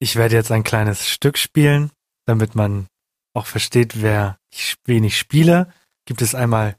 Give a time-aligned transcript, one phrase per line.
[0.00, 1.90] Ich werde jetzt ein kleines Stück spielen,
[2.26, 2.86] damit man
[3.34, 5.72] auch versteht, wer ich, wen ich spiele.
[6.06, 6.76] Gibt es einmal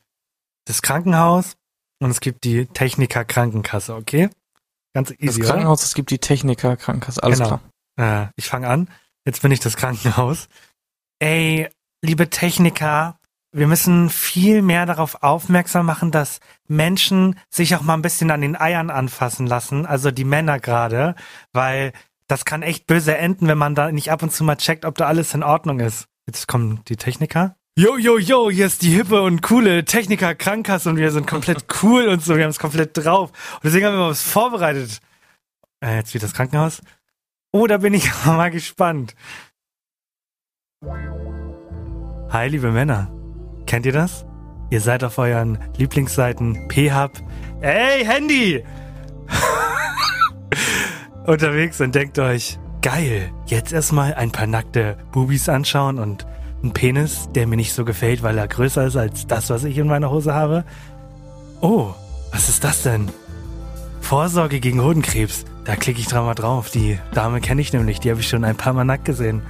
[0.66, 1.58] das Krankenhaus
[2.00, 4.30] und es gibt die Techniker Krankenkasse, okay?
[4.94, 5.40] Ganz easy.
[5.42, 5.86] Das Krankenhaus, oder?
[5.86, 7.60] es gibt die Techniker Krankenkasse, alles genau.
[7.96, 8.28] klar.
[8.28, 8.90] Äh, ich fange an.
[9.26, 10.48] Jetzt bin ich das Krankenhaus.
[11.20, 11.70] Ey,
[12.02, 13.19] liebe Techniker,
[13.52, 18.42] wir müssen viel mehr darauf aufmerksam machen, dass Menschen sich auch mal ein bisschen an
[18.42, 21.16] den Eiern anfassen lassen, also die Männer gerade,
[21.52, 21.94] weil
[22.28, 24.96] das kann echt böse enden, wenn man da nicht ab und zu mal checkt, ob
[24.96, 26.06] da alles in Ordnung ist.
[26.28, 27.56] Jetzt kommen die Techniker.
[27.76, 31.66] Yo, yo, yo, hier ist die hippe und coole Techniker Krankenkasse und wir sind komplett
[31.82, 33.32] cool und so, wir haben es komplett drauf.
[33.56, 35.00] Und deswegen haben wir was vorbereitet.
[35.84, 36.82] Äh, jetzt wieder das Krankenhaus.
[37.52, 39.16] Oh, da bin ich mal gespannt.
[42.32, 43.19] Hi, liebe Männer.
[43.70, 44.26] Kennt ihr das?
[44.72, 47.12] Ihr seid auf euren Lieblingsseiten P-Hub.
[47.62, 48.64] Ey, Handy!
[51.28, 56.26] unterwegs und denkt euch, geil, jetzt erstmal ein paar nackte Bubis anschauen und
[56.64, 59.78] einen Penis, der mir nicht so gefällt, weil er größer ist als das, was ich
[59.78, 60.66] in meiner Hose habe.
[61.62, 61.94] Oh,
[62.32, 63.10] was ist das denn?
[64.02, 65.46] Vorsorge gegen Hodenkrebs.
[65.66, 66.72] Da klicke ich dran mal drauf.
[66.72, 69.44] Die Dame kenne ich nämlich, die habe ich schon ein paar Mal nackt gesehen.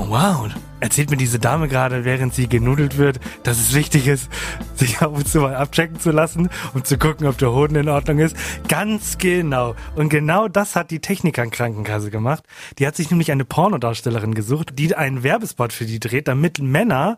[0.00, 4.30] Oh, wow, erzählt mir diese Dame gerade, während sie genudelt wird, dass es wichtig ist,
[4.76, 7.88] sich ab und zu mal abchecken zu lassen, um zu gucken, ob der Hoden in
[7.88, 8.36] Ordnung ist.
[8.68, 9.74] Ganz genau.
[9.96, 12.44] Und genau das hat die Techniker-Krankenkasse gemacht.
[12.78, 17.16] Die hat sich nämlich eine Pornodarstellerin gesucht, die einen Werbespot für die dreht, damit Männer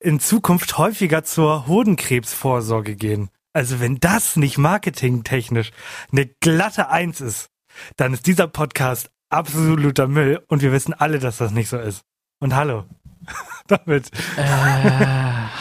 [0.00, 3.30] in Zukunft häufiger zur Hodenkrebsvorsorge gehen.
[3.52, 5.70] Also wenn das nicht marketingtechnisch
[6.10, 7.50] eine glatte Eins ist,
[7.96, 12.02] dann ist dieser Podcast absoluter Müll und wir wissen alle, dass das nicht so ist.
[12.38, 12.84] Und hallo.
[13.66, 14.10] Damit.
[14.36, 14.42] Äh,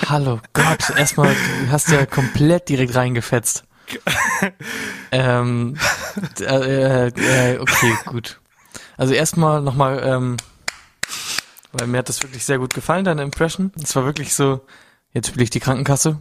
[0.07, 3.63] hallo Gott, erstmal, du hast ja komplett direkt reingefetzt.
[5.11, 5.77] ähm,
[6.41, 8.41] äh, äh, okay, gut.
[8.97, 10.37] Also erstmal nochmal, ähm,
[11.71, 13.71] weil mir hat das wirklich sehr gut gefallen, deine Impression.
[13.81, 14.65] Es war wirklich so,
[15.11, 16.19] jetzt spiele ich die Krankenkasse.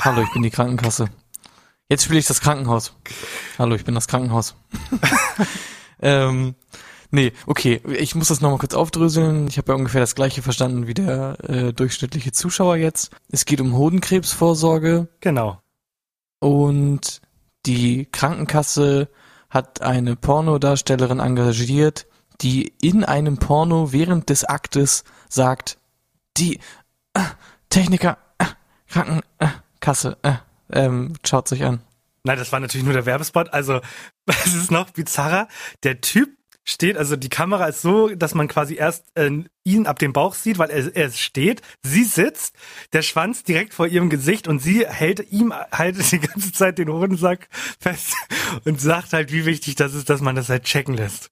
[0.00, 1.10] Hallo, ich bin die Krankenkasse.
[1.88, 2.96] Jetzt spiele ich das Krankenhaus.
[3.58, 4.56] Hallo, ich bin das Krankenhaus.
[6.00, 6.54] ähm,
[7.10, 9.48] Nee, okay, ich muss das nochmal kurz aufdröseln.
[9.48, 13.10] Ich habe ja ungefähr das gleiche verstanden wie der äh, durchschnittliche Zuschauer jetzt.
[13.30, 15.08] Es geht um Hodenkrebsvorsorge.
[15.20, 15.60] Genau.
[16.40, 17.20] Und
[17.66, 19.08] die Krankenkasse
[19.50, 22.06] hat eine Pornodarstellerin engagiert,
[22.40, 25.78] die in einem Porno während des Aktes sagt,
[26.36, 26.60] die
[27.14, 27.20] äh,
[27.70, 28.44] Techniker, äh,
[28.88, 30.34] Krankenkasse, äh,
[30.70, 31.80] ähm, schaut sich an.
[32.24, 33.52] Nein, das war natürlich nur der Werbespot.
[33.52, 33.80] Also,
[34.26, 35.48] es ist noch bizarrer.
[35.84, 36.30] Der Typ
[36.68, 39.30] steht, also die Kamera ist so, dass man quasi erst äh,
[39.64, 42.56] ihn ab dem Bauch sieht, weil er, er steht, sie sitzt,
[42.92, 46.90] der Schwanz direkt vor ihrem Gesicht und sie hält ihm halt die ganze Zeit den
[46.90, 47.48] Hodensack
[47.80, 48.14] fest
[48.64, 51.30] und sagt halt, wie wichtig das ist, dass man das halt checken lässt.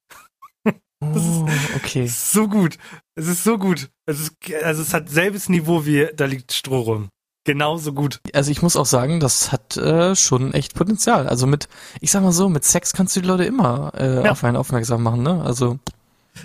[1.01, 1.47] Das oh,
[1.77, 2.07] okay.
[2.07, 2.79] so gut.
[3.15, 3.91] Es ist so gut.
[4.07, 7.11] Es ist, also es hat selbes Niveau wie da liegt Stroh rum
[7.45, 8.21] genauso gut.
[8.33, 11.29] Also ich muss auch sagen, das hat äh, schon echt Potenzial.
[11.29, 11.69] Also mit,
[12.01, 14.31] ich sag mal so, mit Sex kannst du die Leute immer äh, ja.
[14.33, 15.43] auf einen aufmerksam machen, ne?
[15.45, 15.79] Also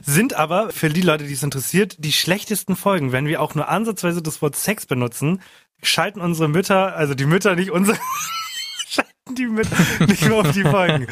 [0.06, 3.70] sind aber für die Leute, die es interessiert, die schlechtesten Folgen, wenn wir auch nur
[3.70, 5.42] ansatzweise das Wort Sex benutzen,
[5.82, 7.98] schalten unsere Mütter, also die Mütter nicht unsere
[8.88, 9.76] schalten die Mütter
[10.08, 11.08] nicht mehr auf die Folgen.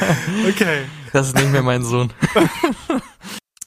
[0.47, 0.85] Okay.
[1.11, 2.13] Das ist nicht mehr mein Sohn.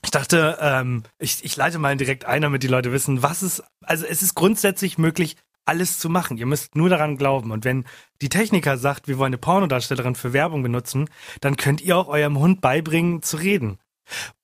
[0.03, 3.63] Ich dachte, ähm, ich, ich leite mal direkt ein, damit die Leute wissen, was ist,
[3.85, 6.37] also es ist grundsätzlich möglich, alles zu machen.
[6.37, 7.51] Ihr müsst nur daran glauben.
[7.51, 7.85] Und wenn
[8.21, 11.09] die Techniker sagt, wir wollen eine Pornodarstellerin für Werbung benutzen,
[11.41, 13.79] dann könnt ihr auch eurem Hund beibringen zu reden.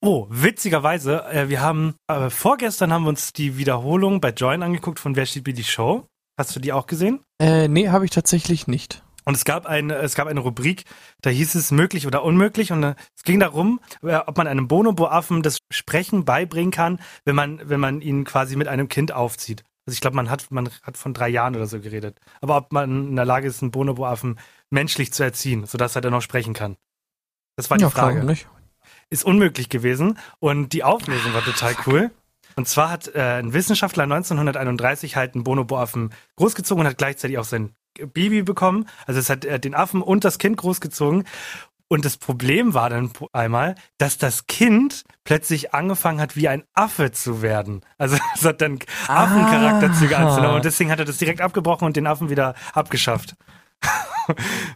[0.00, 5.00] Oh, witzigerweise, äh, wir haben äh, vorgestern haben wir uns die Wiederholung bei Join angeguckt
[5.00, 6.06] von Wer steht wie die Show.
[6.38, 7.20] Hast du die auch gesehen?
[7.40, 9.02] Äh, nee, habe ich tatsächlich nicht.
[9.24, 10.84] Und es gab eine, es gab eine Rubrik,
[11.20, 14.68] da hieß es möglich oder unmöglich und äh, es ging darum, äh, ob man einem
[14.68, 19.64] Bonobo-Affen das Sprechen beibringen kann, wenn man, wenn man ihn quasi mit einem Kind aufzieht.
[19.86, 22.18] Also ich glaube, man hat, man hat von drei Jahren oder so geredet.
[22.40, 24.38] Aber ob man in der Lage ist, einen Bonobo-Affen
[24.68, 26.76] menschlich zu erziehen, sodass er dann noch sprechen kann.
[27.56, 28.24] Das war die ja, Frage.
[28.24, 28.48] Nicht.
[29.10, 32.10] Ist unmöglich gewesen und die Auflösung war total cool.
[32.56, 37.44] Und zwar hat äh, ein Wissenschaftler 1931 halt einen Bonobo-Affen großgezogen und hat gleichzeitig auch
[37.44, 38.88] sein Baby bekommen.
[39.06, 41.24] Also es hat äh, den Affen und das Kind großgezogen.
[41.88, 47.12] Und das Problem war dann einmal, dass das Kind plötzlich angefangen hat, wie ein Affe
[47.12, 47.82] zu werden.
[47.96, 49.24] Also es hat dann ah.
[49.24, 50.56] Affencharakterzüge anzunehmen.
[50.56, 53.36] Und deswegen hat er das direkt abgebrochen und den Affen wieder abgeschafft.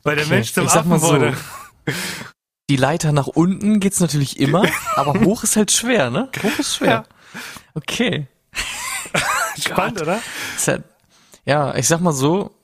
[0.03, 0.35] Weil der okay.
[0.35, 1.35] Mensch zum Affen wurde.
[1.87, 1.93] So,
[2.69, 4.65] die Leiter nach unten geht's natürlich immer,
[4.95, 6.31] aber hoch ist halt schwer, ne?
[6.41, 6.89] Hoch ist schwer.
[6.89, 7.05] Ja.
[7.75, 8.29] Okay.
[9.59, 10.21] Spannend, oder?
[11.45, 12.55] Ja, ich sag mal so,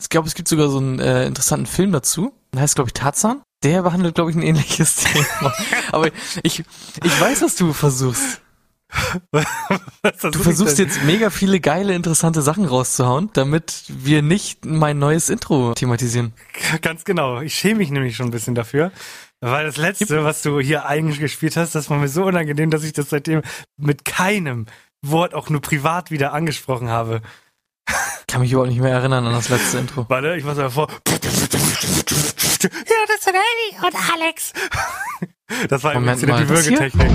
[0.00, 2.34] Ich glaube, es gibt sogar so einen äh, interessanten Film dazu.
[2.52, 3.42] Der heißt, glaube ich, Tarzan.
[3.62, 5.52] Der behandelt, glaube ich, ein ähnliches Thema.
[5.92, 6.08] Aber
[6.42, 6.64] ich,
[7.02, 8.40] ich weiß, was du versuchst.
[9.32, 15.72] du versuchst jetzt mega viele geile, interessante Sachen rauszuhauen, damit wir nicht mein neues Intro
[15.74, 16.34] thematisieren.
[16.82, 17.40] Ganz genau.
[17.40, 18.92] Ich schäme mich nämlich schon ein bisschen dafür.
[19.40, 22.84] Weil das letzte, was du hier eigentlich gespielt hast, das war mir so unangenehm, dass
[22.84, 23.42] ich das seitdem
[23.76, 24.66] mit keinem
[25.04, 27.22] Wort auch nur privat wieder angesprochen habe.
[28.32, 30.06] Kann mich überhaupt nicht mehr erinnern an das letzte Intro.
[30.08, 30.88] Warte, ich mach's mal vor.
[30.88, 31.18] Ja,
[33.06, 34.54] das sind Ellie und Alex.
[35.68, 36.48] Das war Moment mal, die?
[36.48, 37.10] Würgetechnik.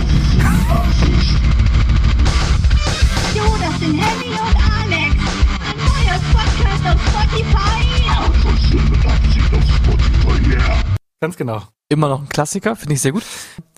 [3.36, 5.16] Jo, das sind Henny und Alex.
[5.66, 7.82] Ein neuer Podcast auf Spotify.
[11.20, 11.64] Ganz genau.
[11.90, 13.24] Immer noch ein Klassiker, finde ich sehr gut.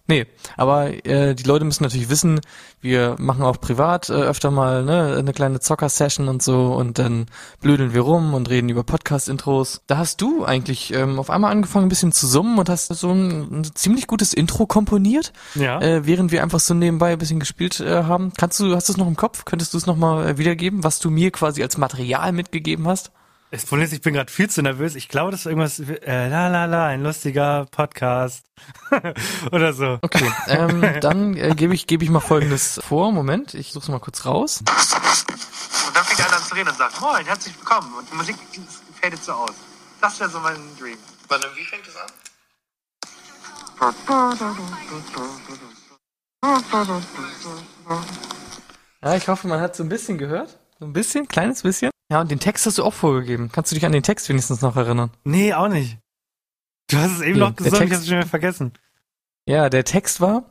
[0.10, 0.26] Nee,
[0.58, 2.42] aber äh, die Leute müssen natürlich wissen,
[2.82, 7.28] wir machen auch privat äh, öfter mal ne, eine kleine Zocker-Session und so und dann
[7.62, 9.82] blödeln wir rum und reden über Podcast-Intros.
[9.86, 13.12] Da hast du eigentlich ähm, auf einmal angefangen ein bisschen zu summen und hast so
[13.12, 15.80] ein, ein ziemlich gutes Intro komponiert, Ja.
[15.80, 18.34] äh, während wir einfach so nebenbei ein bisschen gespielt äh, haben.
[18.36, 19.46] Kannst du, hast du es noch im Kopf?
[19.46, 23.12] Könntest du es nochmal äh, wiedergeben, was du mir quasi als Material mitgegeben hast?
[23.51, 24.94] Das Problem ist, ich bin gerade viel zu nervös.
[24.94, 28.46] Ich glaube, das ist irgendwas, äh, la la la, ein lustiger Podcast.
[29.51, 29.98] Oder so.
[30.04, 33.12] Okay, ähm, dann äh, gebe ich, gebe ich mal folgendes vor.
[33.12, 34.60] Moment, ich suche es mal kurz raus.
[34.60, 37.92] Und dann fängt einer an zu reden und sagt, moin, herzlich willkommen.
[37.98, 38.36] Und die Musik
[39.01, 39.56] fadet so aus.
[40.00, 40.98] Das wäre so mein Dream.
[41.28, 42.10] Wann und wie fängt es an?
[49.01, 50.60] Ja, ich hoffe, man hat so ein bisschen gehört.
[50.80, 51.90] So ein bisschen, kleines bisschen.
[52.12, 53.52] Ja, und den Text hast du auch vorgegeben.
[53.52, 55.12] Kannst du dich an den Text wenigstens noch erinnern?
[55.24, 55.98] Nee, auch nicht.
[56.90, 58.74] Du hast es eben Nee, noch gesagt, ich hab's schon wieder vergessen.
[59.48, 60.44] Ja, der Text war,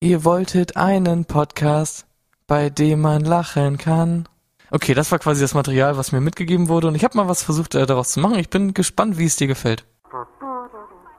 [0.00, 2.06] ihr wolltet einen Podcast,
[2.46, 4.28] bei dem man lachen kann.
[4.70, 7.42] Okay, das war quasi das Material, was mir mitgegeben wurde und ich habe mal was
[7.42, 8.38] versucht äh, daraus zu machen.
[8.38, 9.86] Ich bin gespannt, wie es dir gefällt.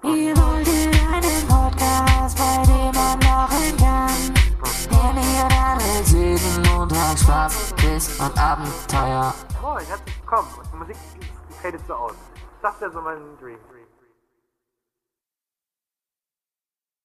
[0.04, 4.12] Ihr wolltet einen Podcast, bei dem man lachen kann.
[4.92, 9.34] Danny und Alex jeden Montag Spaß, Quiz und Abenteuer.
[9.62, 10.48] Moin, herzlich willkommen.
[10.56, 10.98] Und die Musik
[11.62, 12.16] fadet so aus.
[12.62, 13.58] Das wäre so mein Dream.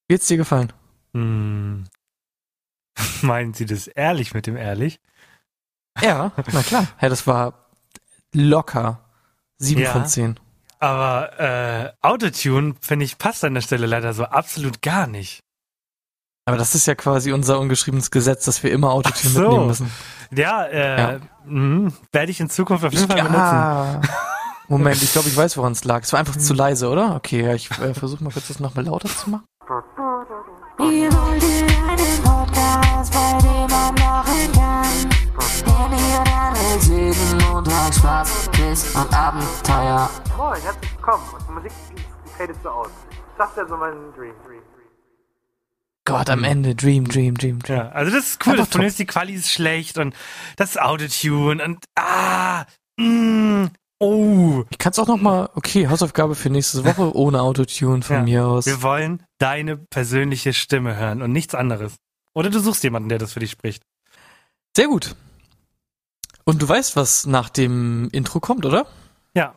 [0.08, 0.72] Wie hat's dir gefallen?
[1.14, 1.84] Hm.
[3.22, 5.00] Meinen Sie das ehrlich mit dem ehrlich?
[6.00, 6.86] Ja, na klar.
[7.00, 7.68] Ja, das war
[8.32, 9.00] locker.
[9.58, 9.92] Sieben Ja.
[9.92, 10.38] von zehn.
[10.80, 15.44] Aber äh, Autotune, finde ich, passt an der Stelle leider so absolut gar nicht.
[16.46, 19.41] Aber das ist ja quasi unser ungeschriebenes Gesetz, dass wir immer Autotune so.
[19.41, 19.91] mitnehmen müssen.
[20.31, 21.19] Ja, äh, Ja.
[21.46, 23.38] mh, werde ich in Zukunft auf jeden Fall benutzen.
[23.38, 24.00] Ja.
[24.69, 26.02] Moment, ich glaube, ich weiß, woran es lag.
[26.02, 27.17] Es war einfach zu leise, oder?
[27.17, 29.44] Okay, ja, ich äh, versuche mal kurz das nochmal lauter zu machen.
[30.81, 35.11] Ihr wolltet einen Podcast, bei dem man lachen kann.
[35.64, 40.11] Danny und Alex jeden Montag Spaß, Quiz und Abenteuer.
[40.37, 41.25] Moin, herzlich willkommen.
[41.38, 41.73] Und die Musik
[42.37, 42.88] fadet so aus.
[43.38, 44.35] Das wäre so mein Dream.
[46.06, 47.76] Gott, am Ende, Dream, Dream, Dream, Dream.
[47.78, 48.56] Ja, also das ist cool.
[48.56, 50.14] Das Problem ist, die Quali ist schlecht und
[50.56, 52.66] das Autotune und ah,
[52.98, 53.70] mh,
[54.00, 54.64] oh.
[54.68, 58.22] Ich kann es auch nochmal, okay, Hausaufgabe für nächste Woche ohne Autotune von Ja.
[58.22, 58.66] mir aus.
[58.66, 61.96] Wir wollen deine persönliche Stimme hören und nichts anderes.
[62.34, 63.82] Oder du suchst jemanden, der das für dich spricht.
[64.76, 65.14] Sehr gut.
[66.44, 68.86] Und du weißt, was nach dem Intro kommt, oder?
[69.34, 69.54] Ja.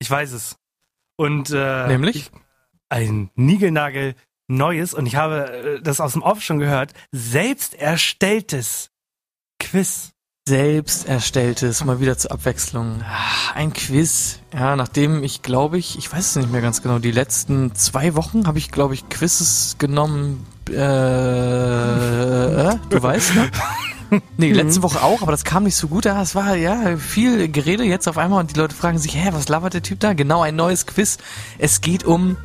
[0.00, 0.56] Ich weiß es.
[1.16, 2.16] Und äh, Nämlich?
[2.16, 2.30] Ich,
[2.90, 4.14] ein Nigelnagel
[4.50, 8.90] neues und ich habe äh, das aus dem Off schon gehört, selbst erstelltes
[9.58, 10.10] Quiz.
[10.48, 13.02] Selbst erstelltes, mal wieder zur Abwechslung.
[13.02, 14.40] Ah, Ein Quiz.
[14.52, 18.16] Ja, nachdem ich glaube ich, ich weiß es nicht mehr ganz genau, die letzten zwei
[18.16, 20.46] Wochen habe ich glaube ich Quizzes genommen.
[20.68, 23.50] Äh, äh, du weißt, ne?
[24.36, 26.04] Nee, letzte Woche auch, aber das kam nicht so gut.
[26.04, 29.28] Ja, es war ja viel Gerede jetzt auf einmal und die Leute fragen sich, hä,
[29.32, 30.14] was labert der Typ da?
[30.14, 31.18] Genau, ein neues Quiz.
[31.58, 32.36] Es geht um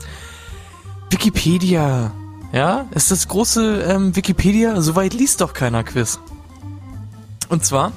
[1.10, 2.12] Wikipedia.
[2.52, 6.20] Ja, ist das große ähm, Wikipedia, soweit liest doch keiner Quiz.
[7.50, 7.92] Und zwar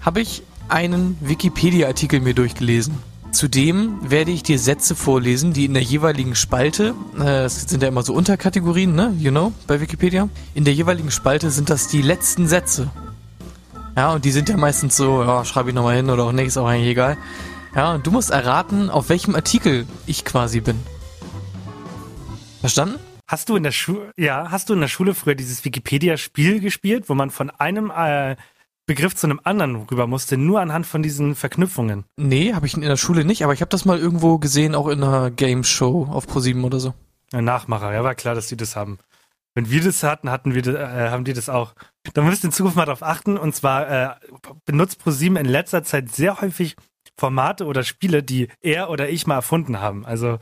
[0.00, 2.94] habe ich einen Wikipedia-Artikel mir durchgelesen.
[3.30, 7.88] Zudem werde ich dir Sätze vorlesen, die in der jeweiligen Spalte, äh, es sind ja
[7.88, 10.28] immer so Unterkategorien, ne, you know, bei Wikipedia.
[10.54, 12.90] In der jeweiligen Spalte sind das die letzten Sätze.
[13.96, 16.46] Ja, und die sind ja meistens so, ja, schreibe ich nochmal hin oder auch nicht,
[16.46, 17.16] ist auch eigentlich egal.
[17.74, 20.78] Ja, und du musst erraten, auf welchem Artikel ich quasi bin.
[22.64, 22.98] Verstanden?
[23.26, 27.10] Hast du in der Schule, ja, hast du in der Schule früher dieses Wikipedia-Spiel gespielt,
[27.10, 28.36] wo man von einem äh,
[28.86, 32.04] Begriff zu einem anderen rüber musste, nur anhand von diesen Verknüpfungen?
[32.16, 34.88] Nee, habe ich in der Schule nicht, aber ich habe das mal irgendwo gesehen, auch
[34.88, 36.94] in einer Game Show auf ProSieben oder so.
[37.32, 38.98] Ein Nachmacher, ja, war klar, dass die das haben.
[39.54, 41.74] Wenn wir das hatten, hatten wir, das- äh, haben die das auch.
[42.14, 43.36] Da müsst ihr in Zukunft mal drauf achten.
[43.36, 44.08] Und zwar äh,
[44.64, 46.76] benutzt ProSieben in letzter Zeit sehr häufig
[47.18, 50.06] Formate oder Spiele, die er oder ich mal erfunden haben.
[50.06, 50.38] Also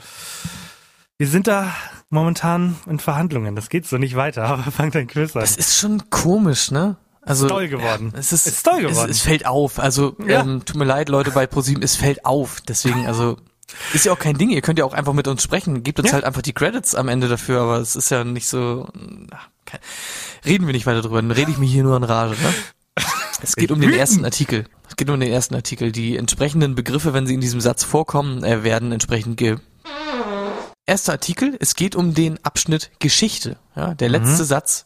[1.22, 1.72] wir sind da
[2.10, 3.54] momentan in Verhandlungen.
[3.54, 5.42] Das geht so nicht weiter, aber fang dein Quiz an.
[5.42, 6.96] Das ist schon komisch, ne?
[7.24, 8.12] Also toll geworden.
[8.16, 9.08] Es ist, ist toll geworden.
[9.08, 9.78] Es, es fällt auf.
[9.78, 10.40] Also Ja.
[10.40, 12.60] ähm, tut mir leid, Leute bei ProSieben, es fällt auf.
[12.62, 13.36] Deswegen, also
[13.94, 14.50] ist ja auch kein Ding.
[14.50, 15.84] Ihr könnt ja auch einfach mit uns sprechen.
[15.84, 16.14] Gebt uns Ja.
[16.14, 17.60] halt einfach die Credits am Ende dafür.
[17.60, 18.88] Aber es ist ja nicht so.
[19.30, 19.78] ach, kein,
[20.44, 21.22] reden wir nicht weiter drüber.
[21.22, 22.32] Dann rede ich mich hier nur in Rage.
[22.42, 23.04] Ne?
[23.40, 24.64] Es geht um den ersten Artikel.
[24.88, 25.92] Es geht um den ersten Artikel.
[25.92, 29.58] Die entsprechenden Begriffe, wenn sie in diesem Satz vorkommen, äh, werden entsprechend ge
[30.86, 33.56] Erster Artikel, es geht um den Abschnitt Geschichte.
[33.76, 34.84] Ja, der letzte Satz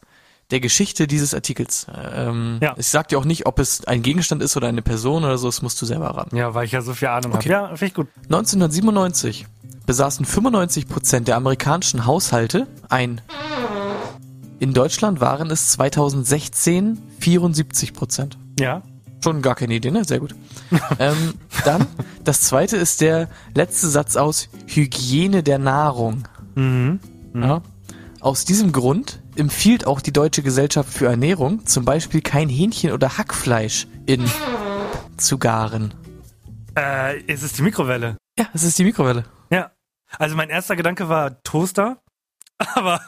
[0.51, 1.87] der Geschichte dieses Artikels.
[2.15, 2.75] Ähm, Ja.
[2.77, 5.49] Ich sag dir auch nicht, ob es ein Gegenstand ist oder eine Person oder so,
[5.49, 6.37] das musst du selber raten.
[6.37, 7.53] Ja, weil ich ja so viel Ahnung Okay.
[7.53, 7.71] habe.
[7.71, 8.09] Ja, finde ich gut.
[8.25, 9.47] 1997
[9.87, 13.21] besaßen 95% der amerikanischen Haushalte ein.
[14.59, 18.37] In Deutschland waren es 2016 74%.
[18.61, 18.83] Ja.
[19.23, 20.05] Schon gar keine Idee, ne?
[20.05, 20.35] Sehr gut.
[20.99, 21.87] ähm, dann,
[22.25, 26.29] das zweite ist der letzte Satz aus Hygiene der Nahrung.
[26.55, 27.01] Mhm.
[27.35, 27.63] Ja.
[28.21, 33.19] Aus diesem Grund empfiehlt auch die Deutsche Gesellschaft für Ernährung zum Beispiel kein Hähnchen oder
[33.19, 34.25] Hackfleisch in
[35.17, 35.95] zu garen.
[36.77, 38.17] Äh, es ist die Mikrowelle.
[38.39, 39.25] Ja, es ist die Mikrowelle.
[39.51, 39.71] Ja.
[40.19, 42.01] Also mein erster Gedanke war Toaster.
[42.75, 43.01] Aber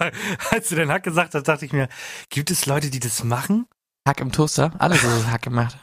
[0.50, 1.88] als du den Hack gesagt hast, dachte ich mir,
[2.28, 3.66] gibt es Leute, die das machen?
[4.06, 5.76] Hack im Toaster, alles ist Hack gemacht.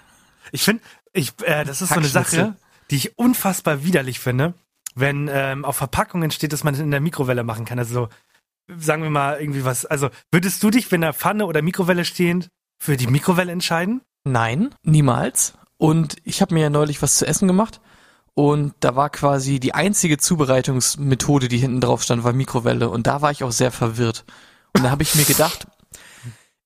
[0.52, 0.84] Ich finde,
[1.14, 2.08] ich, äh, das ist so eine.
[2.08, 2.56] Sache,
[2.92, 4.54] die ich unfassbar widerlich finde,
[4.96, 7.80] wenn ähm, auf Verpackungen steht, dass man es in der Mikrowelle machen kann.
[7.80, 8.10] Also so,
[8.78, 9.86] sagen wir mal irgendwie was.
[9.86, 14.02] Also würdest du dich, wenn da Pfanne oder Mikrowelle stehend, für die Mikrowelle entscheiden?
[14.24, 15.54] Nein, niemals.
[15.78, 17.82] Und ich habe mir ja neulich was zu essen gemacht
[18.34, 23.22] und da war quasi die einzige Zubereitungsmethode, die hinten drauf stand, war Mikrowelle und da
[23.22, 24.26] war ich auch sehr verwirrt.
[24.74, 25.68] Und da habe ich mir gedacht,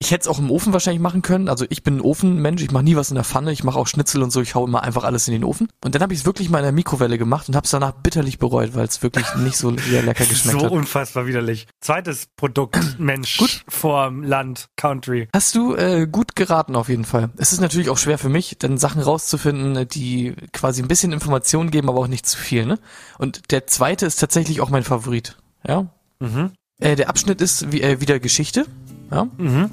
[0.01, 1.49] ich hätte es auch im Ofen wahrscheinlich machen können.
[1.49, 3.85] Also ich bin ein Ofenmensch, ich mache nie was in der Pfanne, ich mache auch
[3.85, 5.67] Schnitzel und so, ich hau immer einfach alles in den Ofen.
[5.83, 7.91] Und dann habe ich es wirklich mal in der Mikrowelle gemacht und habe es danach
[7.91, 10.71] bitterlich bereut, weil es wirklich nicht so lecker geschmeckt so hat.
[10.71, 11.67] unfassbar widerlich.
[11.81, 13.63] Zweites Produkt, Mensch, Gut.
[13.67, 15.27] Form, Land, Country.
[15.33, 17.31] Hast du äh, gut geraten auf jeden Fall.
[17.35, 21.71] Es ist natürlich auch schwer für mich, dann Sachen rauszufinden, die quasi ein bisschen Informationen
[21.71, 22.65] geben, aber auch nicht zu viel.
[22.65, 22.79] Ne?
[23.17, 25.35] Und der zweite ist tatsächlich auch mein Favorit.
[25.67, 25.87] Ja.
[26.19, 26.51] Mhm.
[26.79, 28.65] Äh, der Abschnitt ist wie, äh, wieder Geschichte.
[29.11, 29.27] Ja.
[29.37, 29.69] Mhm.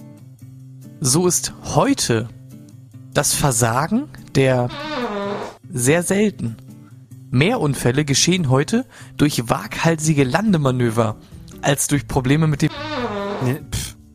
[1.08, 2.28] So ist heute
[3.14, 4.68] das Versagen der
[5.72, 6.56] sehr selten.
[7.30, 8.84] Mehr Unfälle geschehen heute
[9.16, 11.14] durch waghalsige Landemanöver
[11.62, 12.70] als durch Probleme mit dem.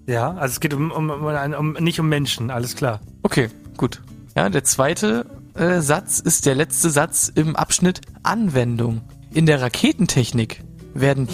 [0.06, 3.00] Ja, also es geht um, um, um, um nicht um Menschen, alles klar.
[3.24, 4.02] Okay, gut.
[4.36, 9.00] Ja, der zweite äh, Satz ist der letzte Satz im Abschnitt Anwendung.
[9.34, 10.62] In der Raketentechnik
[10.94, 11.30] werden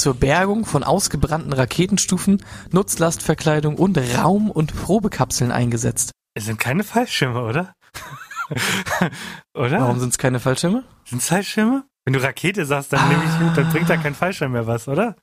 [0.00, 6.10] zur Bergung von ausgebrannten Raketenstufen Nutzlastverkleidung und Raum- und Probekapseln eingesetzt.
[6.34, 7.74] Es sind keine Fallschirme, oder?
[9.54, 9.80] oder?
[9.80, 10.84] Warum sind es keine Fallschirme?
[11.04, 11.84] Sind Fallschirme?
[12.04, 15.16] Wenn du Rakete sagst, dann, nehme ich, dann bringt da kein Fallschirm mehr was, oder?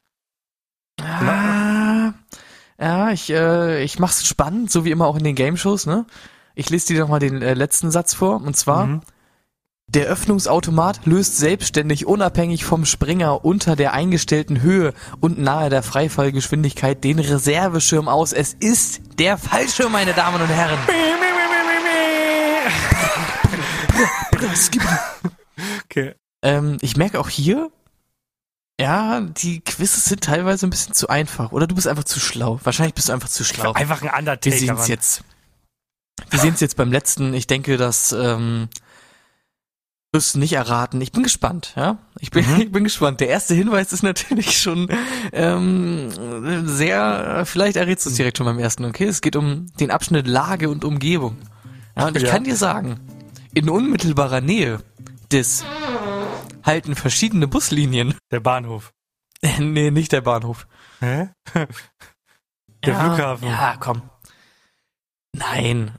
[1.01, 2.13] Ah,
[2.79, 6.05] ja, ich, äh, ich mach's spannend, so wie immer auch in den Game-Shows, ne?
[6.53, 9.01] Ich lese dir doch mal den äh, letzten Satz vor, und zwar, Mhm.
[9.89, 17.03] Der Öffnungsautomat löst selbstständig unabhängig vom Springer unter der eingestellten Höhe und nahe der Freifallgeschwindigkeit
[17.05, 18.33] den Reserveschirm aus.
[18.33, 20.77] Es ist der Fallschirm, meine Damen und Herren.
[25.85, 26.15] Okay.
[26.41, 27.71] Ähm, ich merke auch hier,
[28.79, 31.53] ja, die Quizzes sind teilweise ein bisschen zu einfach.
[31.53, 32.59] Oder du bist einfach zu schlau.
[32.63, 33.71] Wahrscheinlich bist du einfach zu schlau.
[33.71, 35.23] Einfach ein Wir Undertaker, sehen es jetzt.
[36.29, 37.33] Wir sehen es jetzt beim letzten.
[37.33, 38.67] Ich denke, dass ähm,
[40.13, 41.01] wirst nicht erraten.
[41.01, 41.97] Ich bin gespannt, ja.
[42.19, 42.55] Ich bin, Mhm.
[42.61, 43.19] ich bin gespannt.
[43.19, 44.87] Der erste Hinweis ist natürlich schon
[45.33, 46.09] ähm,
[46.67, 47.43] sehr.
[47.45, 48.85] Vielleicht errätst du es direkt schon beim ersten.
[48.85, 51.37] Okay, es geht um den Abschnitt Lage und Umgebung.
[51.95, 52.29] Ja, und ich Ja.
[52.31, 52.99] kann dir sagen,
[53.53, 54.79] in unmittelbarer Nähe
[55.31, 55.65] des
[56.63, 58.13] halten verschiedene Buslinien.
[58.31, 58.93] Der Bahnhof.
[59.59, 60.67] nee, nicht der Bahnhof.
[60.99, 61.29] Hä?
[62.85, 63.47] Der ja, Flughafen.
[63.47, 64.01] Ja, komm.
[65.33, 65.91] Nein.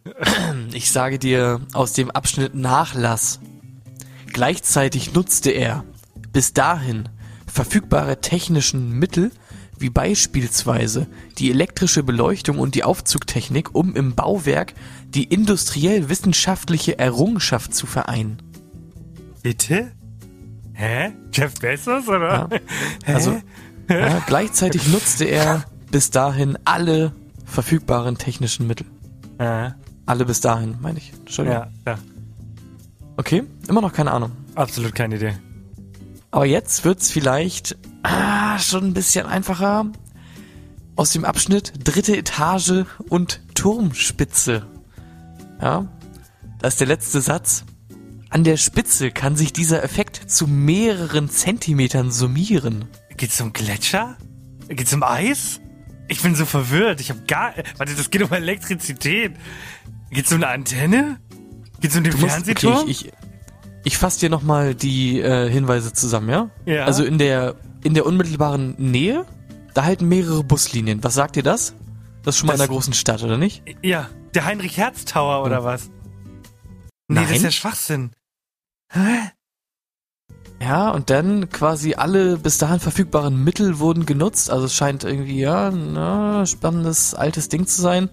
[0.73, 3.41] Ich sage dir aus dem Abschnitt Nachlass.
[4.38, 5.83] Gleichzeitig nutzte er
[6.33, 7.09] bis dahin
[7.49, 9.33] verfügbare technischen Mittel
[9.80, 14.75] wie beispielsweise die elektrische Beleuchtung und die Aufzugtechnik, um im Bauwerk
[15.09, 18.40] die industriell-wissenschaftliche Errungenschaft zu vereinen.
[19.42, 19.90] Bitte?
[20.73, 21.14] Hä?
[21.33, 22.49] Jeff Bezos, oder?
[23.09, 23.14] Ja.
[23.14, 23.42] Also,
[23.90, 27.11] ja, gleichzeitig nutzte er bis dahin alle
[27.45, 28.87] verfügbaren technischen Mittel.
[29.40, 29.75] ja,
[30.07, 31.12] Alle bis dahin, meine ich.
[31.12, 31.62] Entschuldigung.
[31.85, 31.99] ja, ja.
[33.19, 34.31] Okay, immer noch keine Ahnung.
[34.55, 35.37] Absolut keine Idee.
[36.31, 39.91] Aber jetzt wird's vielleicht ah, schon ein bisschen einfacher.
[40.95, 44.67] Aus dem Abschnitt dritte Etage und Turmspitze.
[45.61, 45.89] Ja,
[46.61, 47.65] da ist der letzte Satz.
[48.31, 52.85] an der Spitze kann sich dieser Effekt zu mehreren Zentimetern summieren.
[53.17, 54.17] Geht's um Gletscher?
[54.69, 55.61] Geht's um Eis?
[56.07, 57.01] Ich bin so verwirrt.
[57.01, 57.53] Ich habe gar.
[57.79, 59.33] Warte, das geht um Elektrizität.
[60.11, 61.19] Geht's um eine Antenne?
[61.81, 62.79] Geht's um den Du musst, Fernsehturm?
[62.79, 63.13] okay, ich, ich,
[63.85, 66.51] ich fasse dir nochmal die äh, Hinweise zusammen, ja?
[66.67, 66.85] Ja.
[66.85, 67.55] Also in der,
[67.85, 69.25] in der unmittelbaren Nähe,
[69.75, 71.03] da halten mehrere Buslinien.
[71.05, 71.75] Was sagt dir das?
[72.25, 73.63] Das ist schon mal in Das- einer großen Stadt, oder nicht?
[73.83, 75.89] ja, der Heinrich Herz Tower oder was?
[77.09, 77.43] Nee, das ist Nein.
[77.43, 78.11] ja Schwachsinn.
[78.93, 79.31] Hä?
[80.61, 84.51] Ja, und dann quasi alle bis dahin verfügbaren Mittel wurden genutzt.
[84.51, 88.11] Also es scheint irgendwie, ja, na, spannendes, altes Ding zu sein.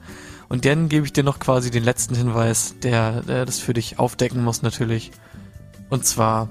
[0.49, 3.99] Und dann gebe ich dir noch quasi den letzten Hinweis, der, der das für dich
[3.99, 5.11] aufdecken muss natürlich.
[5.89, 6.49] Und zwar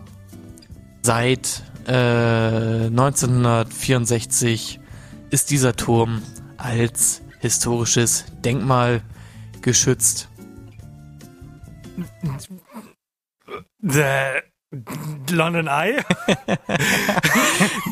[1.03, 4.81] seit äh, 1964
[5.31, 6.23] ist dieser Turm
[6.57, 9.03] als historisches Denkmal
[9.61, 10.29] geschützt.
[13.83, 14.43] Äh,
[15.31, 16.03] London Eye?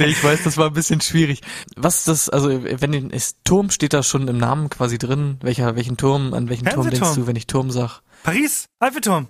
[0.02, 1.40] Nee, ich weiß, das war ein bisschen schwierig.
[1.76, 5.38] Was ist das, also wenn den ist, Turm steht da schon im Namen quasi drin,
[5.42, 8.00] welcher, welchen Turm, an welchen Turm denkst du, wenn ich Turm sag?
[8.22, 8.66] Paris?
[8.80, 9.28] Eiffelturm?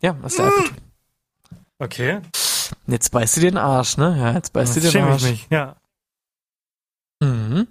[0.00, 0.76] Ja, was ist der Eiffelturm?
[1.78, 2.20] Okay.
[2.86, 4.16] Jetzt beißt du dir den Arsch, ne?
[4.18, 5.24] Ja, jetzt beißt du Das den schäme Arsch.
[5.24, 5.76] ich mich, ja.
[7.20, 7.66] Mhm.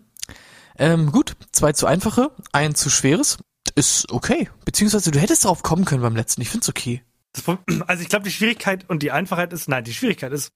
[0.78, 3.38] Ähm, gut, zwei zu einfache, ein zu schweres.
[3.76, 4.50] Ist okay.
[4.66, 6.42] Beziehungsweise du hättest darauf kommen können beim letzten.
[6.42, 7.04] Ich find's okay.
[7.34, 10.52] Das Problem, also ich glaube, die Schwierigkeit und die Einfachheit ist, nein, die Schwierigkeit ist,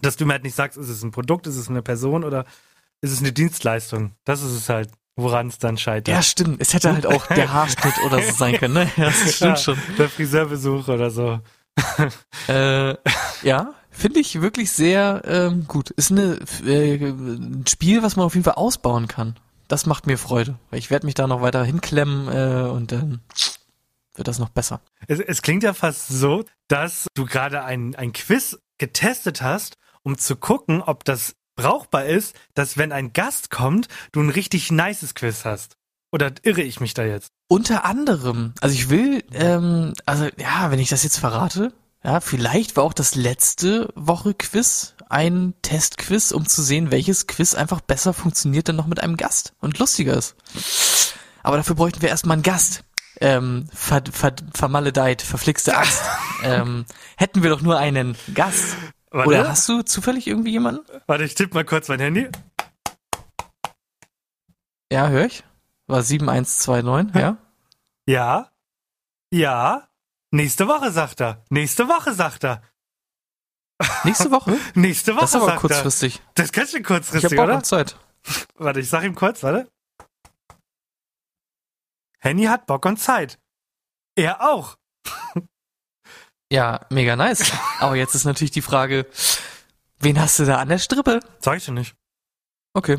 [0.00, 2.44] dass du mir halt nicht sagst, ist es ein Produkt, ist es eine Person oder
[3.00, 4.12] ist es eine Dienstleistung.
[4.24, 6.08] Das ist es halt, woran es dann scheitert.
[6.14, 6.60] Ja, stimmt.
[6.60, 8.90] Es hätte halt auch der Haarschnitt oder so sein können, ne?
[8.96, 9.78] Ja, das stimmt Ja, schon.
[9.98, 11.40] Der Friseurbesuch oder so.
[12.48, 12.94] Äh,
[13.42, 15.90] ja, finde ich wirklich sehr ähm, gut.
[15.90, 19.36] Ist eine, äh, ein Spiel, was man auf jeden Fall ausbauen kann.
[19.68, 20.58] Das macht mir Freude.
[20.70, 23.20] Ich werde mich da noch weiter hinklemmen äh, und dann
[24.14, 24.80] wird das noch besser.
[25.08, 30.16] Es, es klingt ja fast so, dass du gerade ein, ein Quiz getestet hast, um
[30.16, 35.16] zu gucken, ob das brauchbar ist, dass wenn ein Gast kommt, du ein richtig nices
[35.16, 35.76] Quiz hast.
[36.12, 37.32] Oder irre ich mich da jetzt?
[37.48, 41.72] Unter anderem, also ich will, ähm, also ja, wenn ich das jetzt verrate,
[42.04, 47.56] ja, vielleicht war auch das letzte Woche Quiz ein Testquiz, um zu sehen, welches Quiz
[47.56, 50.36] einfach besser funktioniert dann noch mit einem Gast und lustiger ist.
[51.42, 52.84] Aber dafür bräuchten wir erstmal einen Gast.
[53.20, 56.02] Ähm, ver, ver, vermaledeit, verflixte Axt.
[56.44, 56.84] ähm,
[57.16, 58.76] hätten wir doch nur einen Gast.
[59.16, 60.84] Warte, Oder hast du zufällig irgendwie jemanden?
[61.06, 62.28] warte, ich tippe mal kurz mein Handy.
[64.92, 65.42] Ja, höre ich.
[65.86, 67.38] War 7129, ja?
[68.06, 68.52] Ja.
[69.32, 69.88] Ja.
[70.32, 71.42] Nächste Woche, sagt er.
[71.48, 72.62] Nächste Woche, sagt er.
[74.04, 74.58] Nächste Woche?
[74.74, 76.16] Nächste Woche, Das ist aber sagt kurzfristig.
[76.18, 76.22] er.
[76.34, 77.54] Das ist ganz schön Ich kurzfristig, habe Bock oder?
[77.56, 77.98] und Zeit.
[78.56, 79.70] Warte, ich sag ihm kurz, warte.
[82.18, 83.38] Henny hat Bock und Zeit.
[84.14, 84.76] Er auch.
[86.52, 87.52] Ja, mega nice.
[87.80, 89.06] Aber jetzt ist natürlich die Frage,
[89.98, 91.20] wen hast du da an der Strippe?
[91.40, 91.94] Sag ich dir nicht.
[92.74, 92.98] Okay.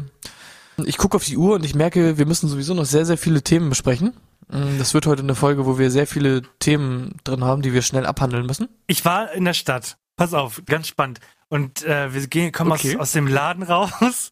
[0.86, 3.42] Ich gucke auf die Uhr und ich merke, wir müssen sowieso noch sehr, sehr viele
[3.42, 4.14] Themen besprechen.
[4.48, 7.82] Mm, Das wird heute eine Folge, wo wir sehr viele Themen drin haben, die wir
[7.82, 8.68] schnell abhandeln müssen.
[8.86, 9.98] Ich war in der Stadt.
[10.18, 11.20] Pass auf, ganz spannend.
[11.48, 12.96] Und äh, wir gehen, kommen Okay.
[12.96, 14.32] aus, aus dem Laden raus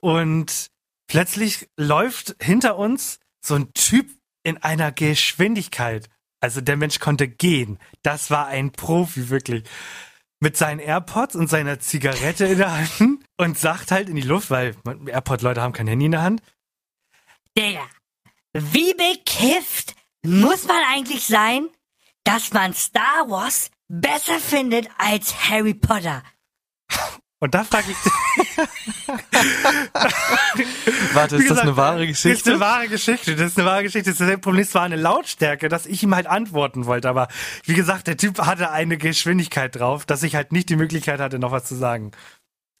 [0.00, 0.70] und
[1.06, 4.10] plötzlich läuft hinter uns so ein Typ
[4.42, 6.08] in einer Geschwindigkeit.
[6.44, 7.78] Also der Mensch konnte gehen.
[8.02, 9.64] Das war ein Profi, wirklich.
[10.40, 14.50] Mit seinen AirPods und seiner Zigarette in der Hand und sagt halt in die Luft,
[14.50, 14.76] weil
[15.06, 16.42] AirPod-Leute haben kein Handy in der Hand.
[17.56, 17.86] Digga,
[18.52, 21.70] wie bekifft muss man eigentlich sein,
[22.24, 26.22] dass man Star Wars besser findet als Harry Potter?
[27.44, 27.96] Und da frage ich,
[31.12, 32.60] Warte, ist das gesagt, eine wahre Das ist eine Geschichte?
[32.60, 33.36] wahre Geschichte.
[33.36, 34.14] Das ist eine wahre Geschichte.
[34.14, 37.10] Das Problem ist, es war eine Lautstärke, dass ich ihm halt antworten wollte.
[37.10, 37.28] Aber
[37.64, 41.38] wie gesagt, der Typ hatte eine Geschwindigkeit drauf, dass ich halt nicht die Möglichkeit hatte,
[41.38, 42.12] noch was zu sagen.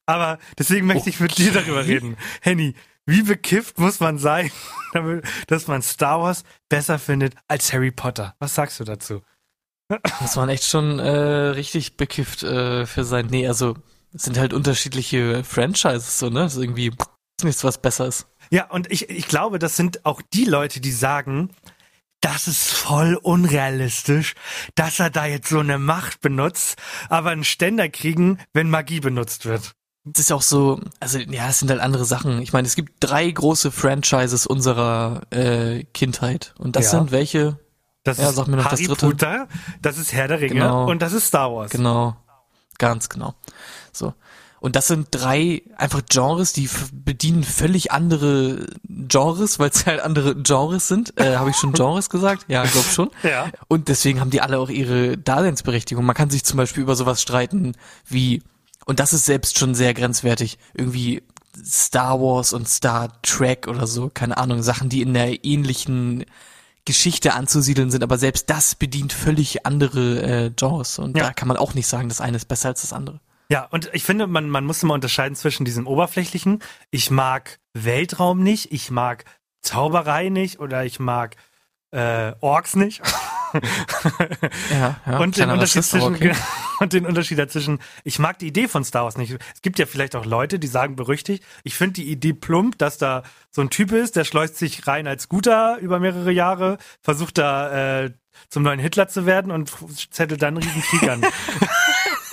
[0.06, 2.16] Aber deswegen möchte ich mit dir darüber reden.
[2.40, 2.74] Henny,
[3.04, 4.50] wie bekifft muss man sein,
[4.94, 8.34] damit, dass man Star Wars besser findet als Harry Potter?
[8.38, 9.20] Was sagst du dazu?
[10.20, 13.26] Das waren echt schon äh, richtig bekifft äh, für sein.
[13.26, 13.76] Nee, also
[14.14, 16.40] es sind halt unterschiedliche Franchises so, ne?
[16.40, 16.92] Das ist irgendwie
[17.42, 18.26] nichts, was besser ist.
[18.50, 21.50] Ja, und ich, ich glaube, das sind auch die Leute, die sagen,
[22.20, 24.34] das ist voll unrealistisch,
[24.76, 26.76] dass er da jetzt so eine Macht benutzt,
[27.08, 29.72] aber einen Ständer kriegen, wenn Magie benutzt wird.
[30.12, 32.40] Es ist auch so, also ja, es sind halt andere Sachen.
[32.42, 36.54] Ich meine, es gibt drei große Franchises unserer äh, Kindheit.
[36.58, 36.90] Und das Ja.
[36.98, 37.58] sind welche?
[38.04, 39.06] Das Ja, ist sag mir noch das Harry dritte.
[39.06, 39.48] Potter,
[39.80, 40.90] das ist Herr der Ringe Genau.
[40.90, 41.70] und das ist Star Wars.
[41.70, 42.16] Genau.
[42.78, 43.34] Ganz genau.
[43.96, 44.14] So.
[44.60, 50.36] Und das sind drei einfach Genres, die bedienen völlig andere Genres, weil es halt andere
[50.36, 51.18] Genres sind.
[51.20, 52.46] Äh, Habe ich schon Genres gesagt?
[52.48, 53.10] Ja, glaub schon.
[53.22, 53.50] Ja.
[53.68, 56.02] Und deswegen haben die alle auch ihre Daseinsberechtigung.
[56.04, 57.72] Man kann sich zum Beispiel über sowas streiten
[58.08, 58.42] wie,
[58.86, 61.22] und das ist selbst schon sehr grenzwertig, irgendwie
[61.62, 66.24] Star Wars und Star Trek oder so, keine Ahnung, Sachen, die in der ähnlichen
[66.86, 71.24] Geschichte anzusiedeln sind, aber selbst das bedient völlig andere äh, Genres und Ja.
[71.24, 73.20] da kann man auch nicht sagen, das eine ist besser als das andere.
[73.54, 76.58] Ja, und ich finde, man, man muss immer unterscheiden zwischen diesem oberflächlichen,
[76.90, 79.24] ich mag Weltraum nicht, ich mag
[79.60, 81.36] Zauberei nicht oder ich mag
[81.92, 83.00] äh, Orks nicht.
[84.72, 86.34] Ja, ja und, den Unterschied zwischen, okay.
[86.80, 89.30] und den Unterschied dazwischen, ich mag die Idee von Star Wars nicht.
[89.54, 92.98] Es gibt ja vielleicht auch Leute, die sagen berüchtigt, ich finde die Idee plump, dass
[92.98, 97.38] da so ein Typ ist, der schleust sich rein als Guter über mehrere Jahre, versucht
[97.38, 98.10] da äh,
[98.48, 99.70] zum neuen Hitler zu werden und
[100.10, 101.24] zettelt dann einen riesen Krieg an.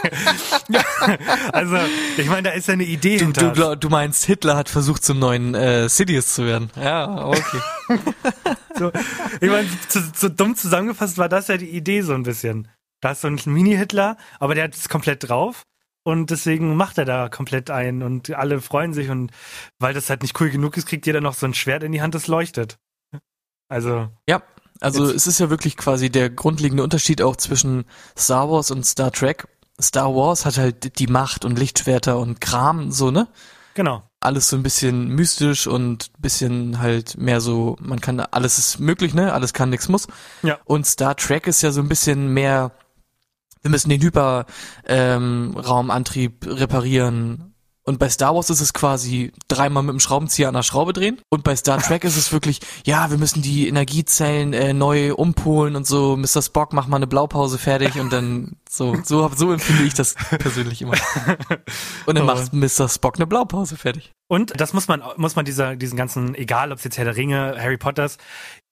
[1.54, 1.78] also,
[2.18, 3.52] ich meine, da ist ja eine Idee Du, hinter.
[3.52, 6.70] du, du meinst, Hitler hat versucht, zum neuen äh, Sidious zu werden.
[6.76, 7.60] Ja, okay.
[8.78, 8.90] So,
[9.42, 12.70] ich meine, zu, so dumm zusammengefasst war das ja die Idee so ein bisschen.
[13.02, 15.64] Da ist so ein Mini-Hitler, aber der hat es komplett drauf
[16.04, 19.32] und deswegen macht er da komplett ein und alle freuen sich und
[19.78, 22.02] weil das halt nicht cool genug ist, kriegt jeder noch so ein Schwert in die
[22.02, 22.78] Hand, das leuchtet.
[23.70, 24.42] Also, Ja,
[24.80, 27.84] also Jetzt- es ist ja wirklich quasi der grundlegende Unterschied auch zwischen
[28.18, 29.48] Star Wars und Star Trek.
[29.82, 33.28] Star Wars hat halt die Macht und Lichtschwerter und Kram, so, ne?
[33.74, 34.04] genau.
[34.20, 39.16] Alles so ein bisschen mystisch und bisschen halt mehr so, man kann, alles ist möglich,
[39.16, 39.34] ne?
[39.34, 40.08] Alles kann, nix muss.
[40.44, 40.60] Ja.
[40.66, 42.72] Und Star Trek ist ja so ein bisschen mehr,
[43.64, 44.48] wir müssen den Hyperraumantrieb
[44.86, 47.51] ähm, Raumantrieb reparieren.
[47.92, 51.20] Und bei Star Wars ist es quasi dreimal mit dem Schraubenzieher an der Schraube drehen.
[51.28, 55.76] Und bei Star Trek ist es wirklich, ja, wir müssen die Energiezellen äh, neu umpolen
[55.76, 56.16] und so.
[56.16, 56.42] Mr.
[56.42, 60.82] Spock, mach mal eine Blaupause fertig und dann so, so, so empfinde ich das persönlich
[60.82, 60.94] immer.
[62.06, 62.88] Und dann macht Mr.
[62.88, 64.14] Spock eine Blaupause fertig.
[64.30, 67.18] Und das muss man, muss man dieser, diesen ganzen, egal ob es jetzt Herr der
[67.18, 68.18] Ringe, Harry Potters,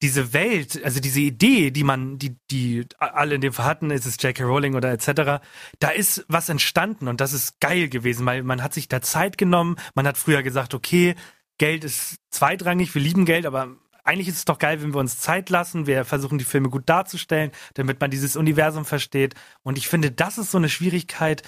[0.02, 4.06] diese Welt, also diese Idee, die man, die, die alle in dem Fall hatten, ist
[4.06, 4.44] es J.K.
[4.44, 5.44] Rowling oder etc.,
[5.80, 9.38] da ist was entstanden und das ist geil gewesen, weil man hat sich da Zeit
[9.38, 11.16] genommen, man hat früher gesagt, okay,
[11.58, 15.20] Geld ist zweitrangig, wir lieben Geld, aber eigentlich ist es doch geil, wenn wir uns
[15.20, 19.90] Zeit lassen, wir versuchen die Filme gut darzustellen, damit man dieses Universum versteht und ich
[19.90, 21.44] finde, das ist so eine Schwierigkeit,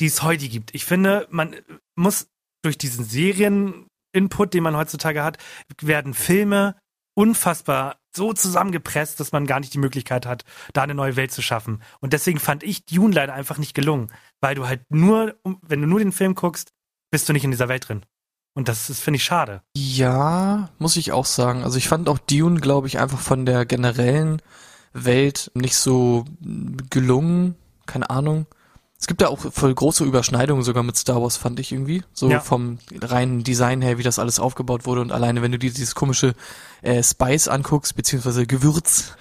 [0.00, 0.74] die es heute gibt.
[0.74, 1.54] Ich finde, man
[1.94, 2.28] muss
[2.62, 5.38] durch diesen Serien-Input, den man heutzutage hat,
[5.80, 6.74] werden Filme
[7.14, 11.42] unfassbar so zusammengepresst, dass man gar nicht die Möglichkeit hat, da eine neue Welt zu
[11.42, 11.82] schaffen.
[12.00, 15.86] Und deswegen fand ich Dune leider einfach nicht gelungen, weil du halt nur, wenn du
[15.86, 16.72] nur den Film guckst,
[17.10, 18.04] bist du nicht in dieser Welt drin.
[18.56, 19.62] Und das ist, finde ich, schade.
[19.76, 21.64] Ja, muss ich auch sagen.
[21.64, 24.40] Also ich fand auch Dune, glaube ich, einfach von der generellen
[24.92, 26.24] Welt nicht so
[26.90, 27.56] gelungen.
[27.86, 28.46] Keine Ahnung.
[29.04, 32.02] Es gibt da auch voll große Überschneidungen sogar mit Star Wars, fand ich irgendwie.
[32.14, 32.40] So Ja.
[32.40, 35.02] vom reinen Design her, wie das alles aufgebaut wurde.
[35.02, 36.32] Und alleine, wenn du dir dieses komische
[36.80, 39.12] äh, Spice anguckst, beziehungsweise Gewürz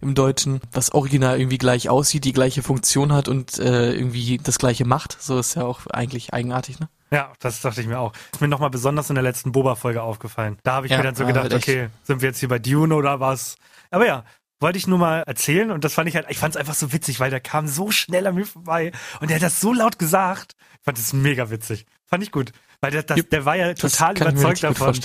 [0.00, 4.60] im Deutschen, was original irgendwie gleich aussieht, die gleiche Funktion hat und äh, irgendwie das
[4.60, 5.16] gleiche macht.
[5.20, 6.88] So ist ja auch eigentlich eigenartig, ne?
[7.10, 8.12] Ja, das dachte ich mir auch.
[8.32, 10.56] Ist mir nochmal besonders in der letzten Boba-Folge aufgefallen.
[10.62, 12.94] Da habe ich Ja, mir dann so gedacht, okay, sind wir jetzt hier bei Dune
[12.94, 13.56] oder was?
[13.90, 14.22] Aber ja,
[14.62, 16.92] wollte ich nur mal erzählen und das fand ich halt, ich fand es einfach so
[16.92, 19.98] witzig, weil der kam so schnell an mir vorbei und der hat das so laut
[19.98, 20.56] gesagt.
[20.78, 21.86] Ich fand das mega witzig.
[22.06, 22.52] Fand ich gut.
[22.80, 24.98] Weil der, das, der war ja total überzeugt davon,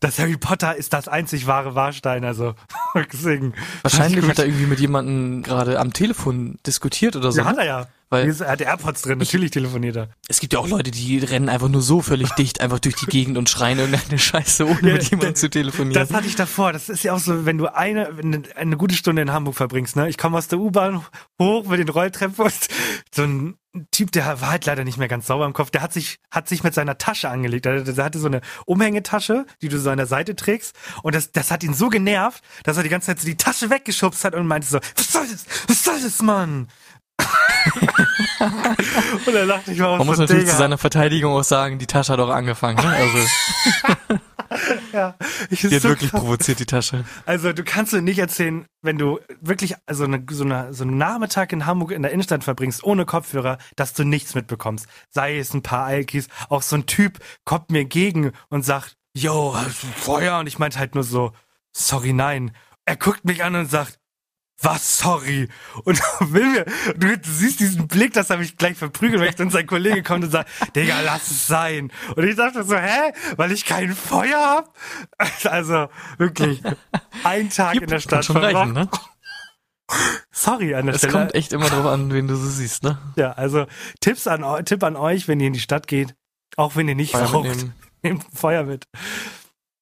[0.00, 2.24] dass Harry Potter ist das einzig wahre Warstein.
[2.24, 2.54] Also
[3.12, 3.54] deswegen.
[3.80, 7.40] Wahrscheinlich hat er irgendwie mit jemandem gerade am Telefon diskutiert oder so.
[7.40, 7.62] Ja, hat ne?
[7.62, 7.86] er ja.
[8.12, 10.08] Weil- er hat AirPods drin, natürlich telefoniert er.
[10.28, 13.06] Es gibt ja auch Leute, die rennen einfach nur so völlig dicht einfach durch die
[13.06, 15.94] Gegend und schreien irgendeine Scheiße, ohne Ja, mit jemandem zu telefonieren.
[15.94, 16.72] Das hatte ich davor.
[16.72, 18.08] Das ist ja auch so, wenn du eine,
[18.56, 20.08] eine gute Stunde in Hamburg verbringst, ne?
[20.08, 21.04] Ich komme aus der U-Bahn
[21.40, 22.52] hoch mit den Rolltreppen und
[23.14, 23.54] so ein
[23.90, 26.46] Typ, der war halt leider nicht mehr ganz sauber im Kopf, der hat sich, hat
[26.46, 27.64] sich mit seiner Tasche angelegt.
[27.64, 30.74] Der, der hatte so eine Umhängetasche, die du so an der Seite trägst.
[31.02, 33.70] Und das, das hat ihn so genervt, dass er die ganze Zeit so die Tasche
[33.70, 35.46] weggeschubst hat und meinte so, was soll das?
[35.68, 36.68] Was soll das, Mann?
[39.26, 40.52] und dann dachte ich auch Man muss natürlich Digga.
[40.52, 42.76] zu seiner Verteidigung auch sagen, die Tasche hat auch angefangen.
[42.84, 42.88] Ne?
[42.88, 43.18] Also
[44.92, 45.14] ja,
[45.50, 46.20] ich die hat so wirklich krass.
[46.20, 47.04] provoziert, die Tasche.
[47.26, 50.98] Also du kannst dir nicht erzählen, wenn du wirklich also eine, so, eine, so einen
[50.98, 54.86] Nachmittag in Hamburg in der Innenstadt verbringst, ohne Kopfhörer, dass du nichts mitbekommst.
[55.10, 59.56] Sei es ein paar Alkis, auch so ein Typ kommt mir entgegen und sagt, yo,
[59.96, 60.38] Feuer?
[60.38, 61.32] Und ich meinte halt nur so,
[61.72, 62.52] sorry, nein.
[62.84, 63.98] Er guckt mich an und sagt,
[64.62, 65.48] was, sorry?
[65.84, 65.98] Und
[66.32, 66.64] will mir,
[66.96, 70.30] du, siehst diesen Blick, dass er mich gleich verprügelt möchte und sein Kollege kommt und
[70.30, 71.92] sagt, Digga, lass es sein.
[72.16, 73.12] Und ich dachte so, hä?
[73.36, 74.76] Weil ich kein Feuer hab?
[75.50, 76.62] Also, wirklich,
[77.24, 78.88] ein Tag in der Stadt schon reichen, ne?
[80.30, 81.12] Sorry an der Es Stelle.
[81.12, 82.98] kommt echt immer drauf an, wen du so siehst, ne?
[83.16, 83.66] Ja, also
[84.00, 86.14] Tipps an, Tipp an euch, wenn ihr in die Stadt geht,
[86.56, 87.66] Auch wenn ihr nicht Feuer raucht,
[88.02, 88.86] nehmt Feuer mit.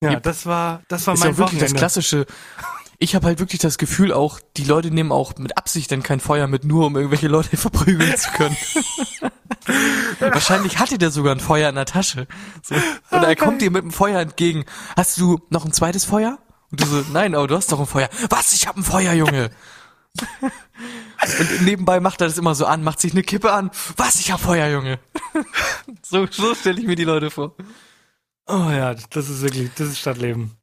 [0.02, 0.22] Ja, Yep.
[0.22, 1.78] das war, das war Ist mein ja wirklich das Wochenende.
[1.78, 2.26] klassische.
[3.02, 6.20] Ich habe halt wirklich das Gefühl auch, die Leute nehmen auch mit Absicht dann kein
[6.20, 8.56] Feuer mit, nur um irgendwelche Leute verprügeln zu können.
[10.20, 12.26] Wahrscheinlich hatte der sogar ein Feuer in der Tasche.
[12.62, 12.74] So.
[12.74, 14.66] Und er kommt dir mit dem Feuer entgegen.
[14.96, 16.38] Hast du noch ein zweites Feuer?
[16.70, 18.10] Und du so, nein, aber du hast doch ein Feuer.
[18.28, 18.52] Was?
[18.52, 19.50] Ich hab ein Feuer, Junge.
[20.42, 23.70] Und nebenbei macht er das immer so an, macht sich eine Kippe an.
[23.96, 24.20] Was?
[24.20, 24.98] Ich hab Feuer, Junge.
[26.02, 27.54] So, so stelle ich mir die Leute vor.
[28.46, 30.59] Oh ja, das ist wirklich, das ist Stadtleben.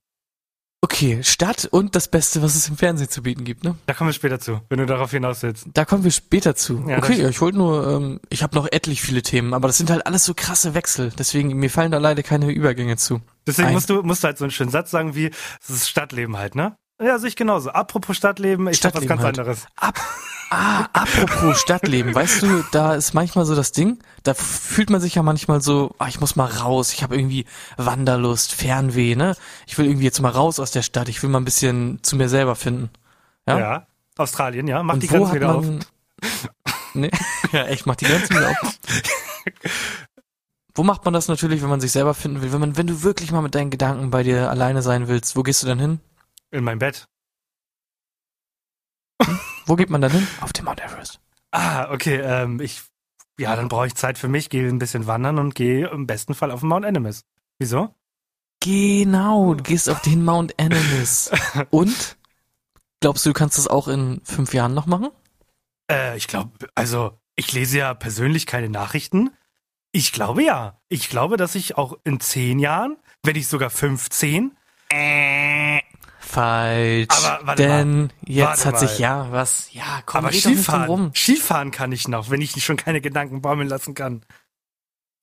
[0.81, 3.75] Okay, Stadt und das Beste, was es im Fernsehen zu bieten gibt, ne?
[3.87, 5.65] Da kommen wir später zu, wenn du darauf hinaus willst.
[5.73, 6.85] Da kommen wir später zu.
[6.87, 9.77] Ja, okay, ja, ich wollte nur, ähm, ich habe noch etlich viele Themen, aber das
[9.77, 11.11] sind halt alles so krasse Wechsel.
[11.17, 13.21] Deswegen, mir fallen da leider keine Übergänge zu.
[13.47, 15.89] Deswegen Ein- musst du, musst du halt so einen schönen Satz sagen wie, es ist
[15.89, 16.75] Stadtleben halt, ne?
[17.01, 17.69] Ja, also ich genauso.
[17.69, 19.39] Apropos Stadtleben, ich hab was Stadtleben ganz halt.
[19.39, 19.67] anderes.
[19.75, 19.99] Ab,
[20.49, 25.13] ah, apropos Stadtleben, weißt du, da ist manchmal so das Ding, da fühlt man sich
[25.13, 27.45] ja manchmal so, ah, ich muss mal raus, ich habe irgendwie
[27.77, 29.35] Wanderlust, Fernweh, ne?
[29.67, 32.15] Ich will irgendwie jetzt mal raus aus der Stadt, ich will mal ein bisschen zu
[32.15, 32.89] mir selber finden.
[33.47, 33.59] Ja?
[33.59, 33.87] Ja.
[34.17, 34.81] Australien, ja.
[34.81, 35.65] Mach Und die Grenzen wieder auf.
[36.93, 37.11] Nee,
[37.51, 38.79] ja, echt, mach die Grenzen wieder auf.
[40.73, 42.51] Wo macht man das natürlich, wenn man sich selber finden will?
[42.51, 45.43] Wenn man, wenn du wirklich mal mit deinen Gedanken bei dir alleine sein willst, wo
[45.43, 45.99] gehst du dann hin?
[46.51, 47.07] In mein Bett.
[49.65, 50.27] Wo geht man dann hin?
[50.41, 51.19] Auf den Mount Everest.
[51.51, 52.83] Ah, okay, ähm, ich,
[53.37, 56.33] ja, dann brauche ich Zeit für mich, gehe ein bisschen wandern und gehe im besten
[56.33, 57.25] Fall auf den Mount Animus.
[57.59, 57.93] Wieso?
[58.61, 61.31] Genau, du gehst auf den Mount Animus.
[61.69, 62.17] Und?
[62.99, 65.09] Glaubst du, du kannst das auch in fünf Jahren noch machen?
[65.91, 69.29] Äh, ich glaube, also, ich lese ja persönlich keine Nachrichten.
[69.91, 70.81] Ich glaube ja.
[70.89, 74.57] Ich glaube, dass ich auch in zehn Jahren, wenn nicht sogar 15,
[76.27, 77.07] Falsch.
[77.09, 78.99] Aber warte denn jetzt Warte hat sich mal.
[78.99, 79.69] ja was.
[79.73, 81.11] Ja, komm, aber Skifahren, rum.
[81.15, 84.21] Skifahren kann ich noch, wenn ich schon keine Gedanken baumeln lassen kann.
[84.27, 84.35] Ja,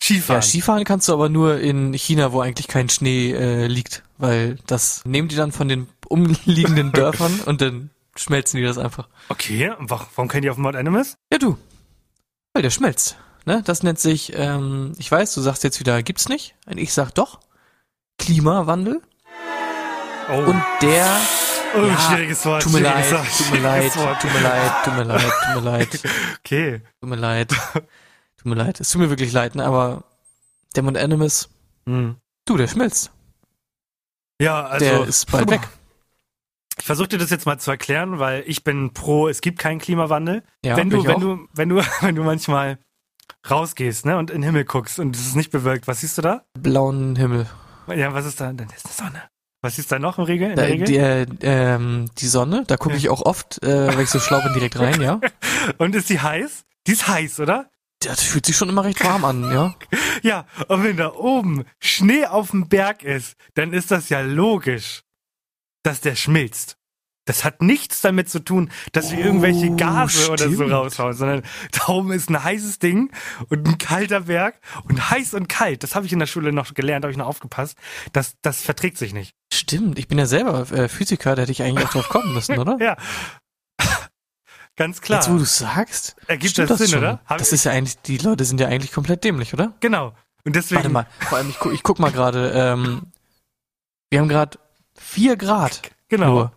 [0.02, 0.42] Skifahren.
[0.42, 5.02] Skifahren kannst du aber nur in China, wo eigentlich kein Schnee äh, liegt, weil das
[5.04, 9.08] nehmen die dann von den umliegenden Dörfern und dann schmelzen die das einfach.
[9.28, 11.16] okay, warum kennen die auf dem Mount Animus?
[11.32, 11.58] Ja, du.
[12.52, 13.16] Weil der schmelzt.
[13.46, 13.62] Ne?
[13.64, 16.54] Das nennt sich, ähm, ich weiß, du sagst jetzt wieder, gibt's nicht.
[16.66, 17.40] Und ich sag doch,
[18.18, 19.02] Klimawandel.
[20.30, 21.06] Oh, Und der,
[21.76, 22.62] oh ja, schwieriges Wort.
[22.62, 26.00] tut mir leid, tut mir leid, tut mir leid, tut mir leid, tut mir leid,
[26.40, 26.82] Okay.
[27.00, 28.80] tut mir leid, tut mir leid.
[28.80, 29.64] Es tut mir wirklich leid, ne?
[29.64, 30.04] aber
[30.76, 31.48] der Mount Animus,
[31.86, 32.16] Hm.
[32.46, 33.10] du, der schmilzt.
[34.40, 34.84] Ja, also.
[34.84, 35.60] Der ist bald weg.
[36.78, 39.78] Ich versuche dir das jetzt mal zu erklären, weil ich bin pro, es gibt keinen
[39.78, 40.42] Klimawandel.
[40.64, 41.20] Ja, wenn du, wenn auch.
[41.20, 42.78] du, wenn du, wenn du manchmal
[43.48, 46.22] rausgehst, ne, und in den Himmel guckst und es ist nicht bewölkt, was siehst du
[46.22, 46.44] da?
[46.58, 47.46] blauen Himmel.
[47.88, 48.52] Ja, was ist da?
[48.52, 49.22] Dann ist eine Sonne.
[49.64, 50.50] Was du da noch im Regel?
[50.50, 50.86] In Da, der Regel?
[50.86, 54.42] die, äh, ähm, die Sonne, da gucke ich auch oft, äh, wenn ich so schlau
[54.42, 55.20] bin, direkt rein, ja.
[55.78, 56.64] Und ist die heiß?
[56.86, 57.70] Die ist heiß, oder?
[58.00, 59.74] Das fühlt sich schon immer recht warm an, ja.
[60.22, 65.02] Ja, und wenn da oben Schnee auf dem Berg ist, dann ist das ja logisch,
[65.82, 66.76] dass der schmilzt.
[67.26, 70.72] Das hat nichts damit zu tun, dass wir irgendwelche Oh, Gase oder so stimmt.
[70.72, 73.10] raushauen, sondern da oben ist ein heißes Ding
[73.48, 75.82] und ein kalter Berg und heiß und kalt.
[75.82, 77.78] Das habe ich in der Schule noch gelernt, habe ich noch aufgepasst.
[78.12, 79.34] Das, das verträgt sich nicht.
[79.52, 82.58] Stimmt, ich bin ja selber äh, Physiker, da hätte ich eigentlich auch drauf kommen müssen,
[82.58, 82.76] oder?
[82.80, 82.96] Ja.
[84.76, 85.20] Ganz klar.
[85.20, 87.04] Jetzt, wo du sagst, Ergibt stimmt das das Sinn, schon.
[87.04, 87.20] oder?
[87.26, 89.72] Hab Das ist ja eigentlich, die Leute sind ja eigentlich komplett dämlich, oder?
[89.80, 90.14] Genau.
[90.44, 90.76] Und deswegen.
[90.78, 93.02] Warte mal, vor allem, ich, gu ich guck mal gerade, ähm,
[94.10, 94.58] wir haben gerade
[94.98, 95.80] vier Grad.
[96.08, 96.26] Genau.
[96.34, 96.52] Nur.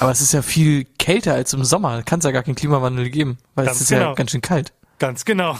[0.00, 2.02] Aber es ist ja viel kälter als im Sommer.
[2.02, 4.08] Kann es ja gar keinen Klimawandel geben, weil Ganz es ist genau.
[4.08, 4.72] ja ganz schön kalt.
[4.98, 5.56] Ganz genau.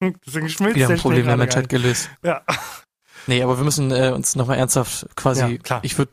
[0.26, 2.10] Deswegen schmilzt Wieder der ein Problem der Menschheit gelöst.
[2.22, 2.42] Ja.
[3.26, 5.80] Nee, aber wir müssen äh, uns nochmal ernsthaft quasi, Ja, klar.
[5.82, 6.12] ich würde,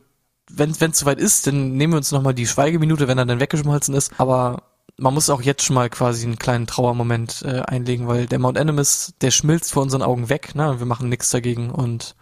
[0.50, 3.94] wenn es soweit ist, dann nehmen wir uns nochmal die Schweigeminute, wenn er dann weggeschmolzen
[3.94, 4.12] ist.
[4.18, 4.62] Aber
[4.98, 8.58] man muss auch jetzt schon mal quasi einen kleinen Trauermoment äh, einlegen, weil der Mount
[8.58, 10.70] Animus, der schmilzt vor unseren Augen weg, ne?
[10.70, 12.14] Und wir machen nichts dagegen und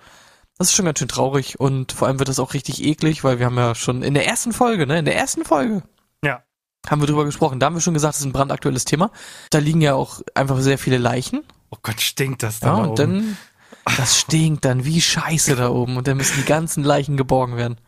[0.58, 3.38] das ist schon ganz schön traurig und vor allem wird das auch richtig eklig, weil
[3.38, 4.98] wir haben ja schon in der ersten Folge, ne?
[4.98, 5.82] In der ersten Folge
[6.24, 6.42] Ja.
[6.88, 7.60] haben wir drüber gesprochen.
[7.60, 9.10] Da haben wir schon gesagt, das ist ein brandaktuelles Thema.
[9.50, 11.42] Da liegen ja auch einfach sehr viele Leichen.
[11.70, 12.96] Oh Gott, stinkt das da Ja, da und oben.
[12.96, 13.36] dann,
[13.96, 17.80] das stinkt dann wie Scheiße da oben und dann müssen die ganzen Leichen geborgen werden.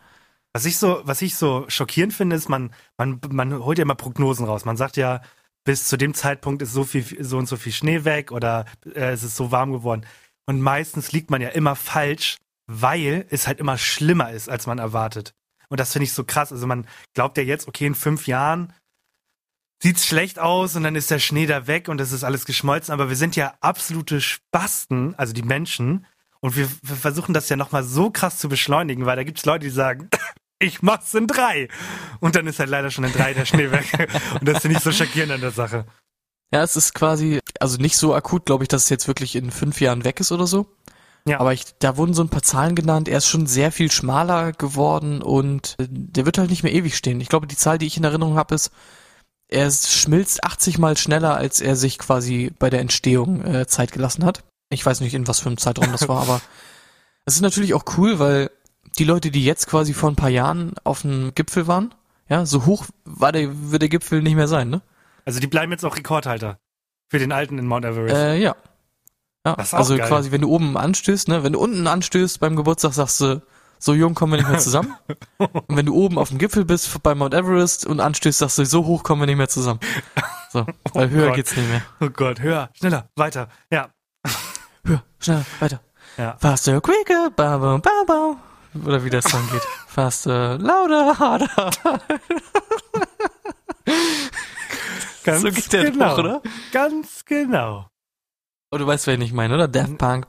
[0.53, 3.95] Was ich so, was ich so schockierend finde, ist, man, man, man holt ja immer
[3.95, 4.65] Prognosen raus.
[4.65, 5.21] Man sagt ja,
[5.65, 9.11] bis zu dem Zeitpunkt ist so viel, so und so viel Schnee weg oder äh,
[9.13, 10.05] es ist so warm geworden.
[10.47, 12.37] Und meistens liegt man ja immer falsch,
[12.69, 15.35] weil es halt immer schlimmer ist, als man erwartet.
[15.69, 16.53] Und das finde ich so krass.
[16.53, 18.73] Also man glaubt ja jetzt, okay, in fünf Jahren
[19.83, 22.93] sieht's schlecht aus und dann ist der Schnee da weg und es ist alles geschmolzen.
[22.93, 26.07] Aber wir sind ja absolute Spasten, also die Menschen.
[26.41, 29.65] Und wir, wir versuchen das ja nochmal so krass zu beschleunigen, weil da gibt's Leute,
[29.65, 30.09] die sagen,
[30.59, 31.69] ich mach's in drei.
[32.21, 34.11] Und dann ist halt leider schon in drei der Schnee weg.
[34.41, 35.87] Und das finde ich so schockierend an der Sache.
[36.53, 39.51] Ja, es ist quasi, also nicht so akut, glaube ich, dass es jetzt wirklich in
[39.51, 40.67] fünf Jahren weg ist oder so.
[41.27, 41.41] Ja.
[41.41, 43.09] Aber ich, da wurden so ein paar Zahlen genannt.
[43.09, 46.97] Er ist schon sehr viel schmaler geworden und äh, der wird halt nicht mehr ewig
[46.97, 47.21] stehen.
[47.21, 48.71] Ich glaube, die Zahl, die ich in Erinnerung habe, ist,
[49.49, 54.25] er schmilzt 80 Mal schneller, als er sich quasi bei der Entstehung äh, Zeit gelassen
[54.25, 54.45] hat.
[54.71, 56.41] Ich weiß nicht, in was für einem Zeitraum das war, aber
[57.25, 58.51] es ist natürlich auch cool, weil
[58.99, 61.95] die Leute, die jetzt quasi vor ein paar Jahren auf dem Gipfel waren,
[62.29, 64.83] ja, so hoch war der, wird der Gipfel nicht mehr sein, ne?
[65.25, 66.59] Also die bleiben jetzt auch Rekordhalter
[67.09, 68.15] für den alten in Mount Everest.
[68.15, 68.57] Äh, ja.
[69.47, 69.55] Ja.
[69.55, 70.07] Also geil.
[70.09, 73.43] quasi, wenn du oben anstößt, ne, wenn du unten anstößt beim Geburtstag, sagst du,
[73.79, 74.95] so jung kommen wir nicht mehr zusammen.
[75.39, 78.65] und wenn du oben auf dem Gipfel bist bei Mount Everest und anstößt, sagst du,
[78.65, 79.81] so hoch kommen wir nicht mehr zusammen.
[80.51, 81.37] So, weil höher Gott.
[81.37, 81.83] geht's nicht mehr.
[82.01, 83.49] oh Gott, höher, schneller, weiter.
[83.71, 83.89] Ja.
[84.85, 85.81] Höher, schneller, weiter.
[86.17, 86.37] Ja.
[86.39, 88.37] Faster, quicker, ba, ba, ba, ba.
[88.85, 89.63] Oder wie der Song geht.
[89.87, 91.71] Faster, louder, harder.
[95.25, 96.19] Ganz So geht der genau.
[96.19, 96.43] oder?
[96.73, 97.89] Ganz genau.
[98.71, 99.69] Oh, du weißt, wen ich meine, oder?
[99.69, 100.27] Daft Punk.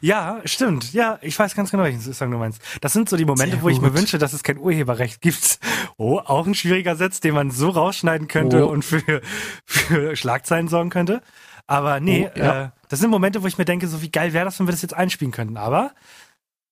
[0.00, 0.92] Ja, stimmt.
[0.92, 2.60] Ja, ich weiß ganz genau, welchen Song du meinst.
[2.80, 5.58] Das sind so die Momente, Sehr wo ich mir wünsche, dass es kein Urheberrecht gibt.
[5.98, 8.70] Oh, auch ein schwieriger Satz, den man so rausschneiden könnte Oh.
[8.70, 9.20] und für,
[9.66, 11.20] für Schlagzeilen sorgen könnte.
[11.66, 12.62] Aber nee, Oh, ja.
[12.64, 14.72] äh, das sind Momente, wo ich mir denke, so wie geil wäre das, wenn wir
[14.72, 15.56] das jetzt einspielen könnten.
[15.58, 15.92] Aber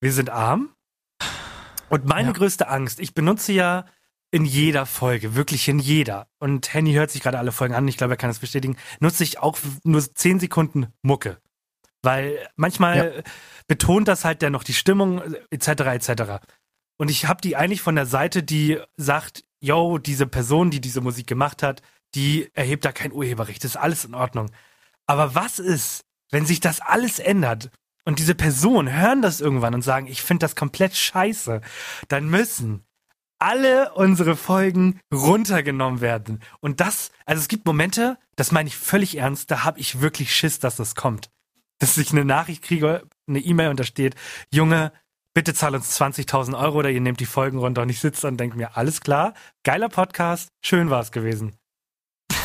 [0.01, 0.71] wir sind arm.
[1.91, 2.33] Und meine Ja.
[2.35, 3.85] größte Angst, ich benutze ja
[4.31, 6.29] in jeder Folge, wirklich in jeder.
[6.39, 9.25] Und Henny hört sich gerade alle Folgen an, ich glaube, er kann das bestätigen, nutze
[9.25, 11.39] ich auch nur 10 Sekunden Mucke.
[12.03, 13.23] Weil manchmal
[13.67, 16.23] betont das halt dann noch die Stimmung, etc., etc.
[16.97, 21.01] Und ich habe die eigentlich von der Seite, die sagt, yo, diese Person, die diese
[21.01, 21.83] Musik gemacht hat,
[22.15, 24.51] die erhebt da kein Urheberrecht, das ist alles in Ordnung.
[25.07, 27.71] Aber was ist, wenn sich das alles ändert
[28.05, 31.61] und diese Personen hören das irgendwann und sagen, ich finde das komplett scheiße,
[32.09, 32.85] dann müssen
[33.41, 36.41] alle unsere Folgen runtergenommen werden.
[36.61, 40.35] Und das, also es gibt Momente, das meine ich völlig ernst, da habe ich wirklich
[40.35, 41.31] Schiss, dass das kommt.
[41.79, 44.15] Dass ich eine Nachricht kriege, eine E-Mail und da steht,
[44.53, 44.93] Junge,
[45.35, 48.39] bitte zahl uns 20.000 Euro oder ihr nehmt die Folgen runter und ich sitze und
[48.39, 51.57] denke mir, alles klar, geiler Podcast, schön war es gewesen.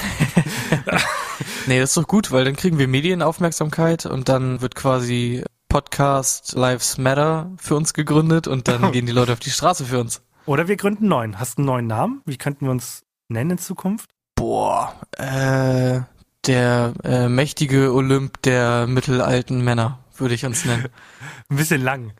[1.68, 6.54] Nee, das ist doch gut, weil dann kriegen wir Medienaufmerksamkeit und dann wird quasi Podcast
[6.54, 10.22] Lives Matter für uns gegründet und dann gehen die Leute auf die Straße für uns.
[10.46, 11.40] Oder wir gründen einen neuen.
[11.40, 12.22] Hast du einen neuen Namen?
[12.26, 14.12] Wie könnten wir uns nennen in Zukunft?
[14.36, 16.02] Boah, äh,
[16.46, 20.88] der äh, mächtige Olymp der mittelalten Männer, würde ich uns nennen.
[21.50, 22.14] Ein bisschen lang.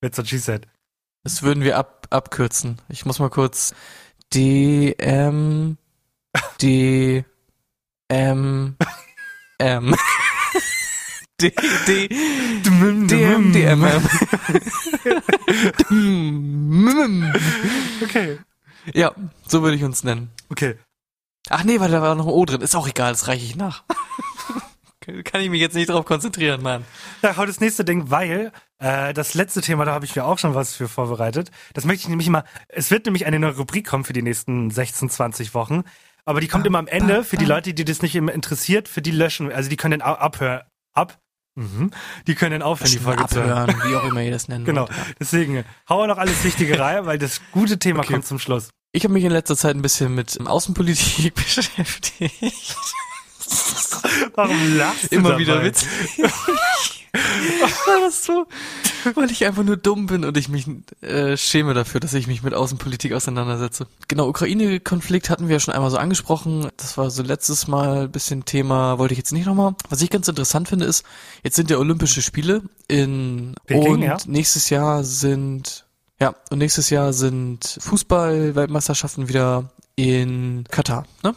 [0.00, 0.66] That's what she said.
[1.24, 2.80] Das würden wir ab, abkürzen.
[2.88, 3.74] Ich muss mal kurz
[4.32, 5.76] D M
[6.62, 7.24] D
[8.08, 8.76] M
[9.58, 9.94] M
[11.40, 11.52] D
[11.86, 14.02] D D M D M M
[18.02, 18.38] Okay.
[18.92, 19.12] Ja,
[19.46, 20.30] so würde ich uns nennen.
[20.50, 20.76] Okay.
[21.48, 22.60] Ach nee, weil da war noch ein O drin.
[22.60, 23.84] Ist auch egal, das reiche ich nach.
[25.24, 26.84] Kann ich mich jetzt nicht drauf konzentrieren, Mann.
[27.22, 30.38] Ja, hau das nächste Ding, weil äh, das letzte Thema, da habe ich mir auch
[30.38, 31.50] schon was für vorbereitet.
[31.72, 32.44] Das möchte ich nämlich mal.
[32.68, 35.84] Es wird nämlich eine neue Rubrik kommen für die nächsten 16, 20 Wochen.
[36.26, 39.00] Aber die kommt immer am Ende für die Leute, die das nicht immer interessiert, für
[39.00, 39.50] die löschen.
[39.50, 40.62] Also die können au- abhören.
[40.92, 41.18] Ab.
[41.58, 41.90] Mhm.
[42.26, 43.68] Die können aufhören, die Folge zu hören.
[43.70, 44.82] Abhören, wie auch immer ihr das nennen Genau.
[44.82, 44.92] wollt.
[45.18, 48.12] Deswegen hau noch alles Wichtige rein, weil das gute Thema Okay.
[48.12, 48.68] kommt zum Schluss.
[48.92, 52.76] Ich habe mich in letzter Zeit ein bisschen mit Außenpolitik beschäftigt.
[54.34, 55.40] Warum lachst du Immer dabei?
[55.40, 55.88] wieder witzig.
[57.12, 58.46] Weil das so,
[59.14, 60.66] weil ich einfach nur dumm bin und ich mich
[61.00, 63.86] äh, schäme dafür, dass ich mich mit Außenpolitik auseinandersetze.
[64.08, 66.68] Genau, Ukraine-Konflikt hatten wir ja schon einmal so angesprochen.
[66.76, 69.74] Das war so letztes Mal ein bisschen Thema, wollte ich jetzt nicht nochmal.
[69.88, 71.04] Was ich ganz interessant finde, ist,
[71.42, 74.16] jetzt sind ja Olympische Spiele in Peking, und ja.
[74.26, 75.84] nächstes Jahr sind
[76.20, 81.34] ja, und nächstes Jahr sind Fußball-Weltmeisterschaften wieder in Katar, ne?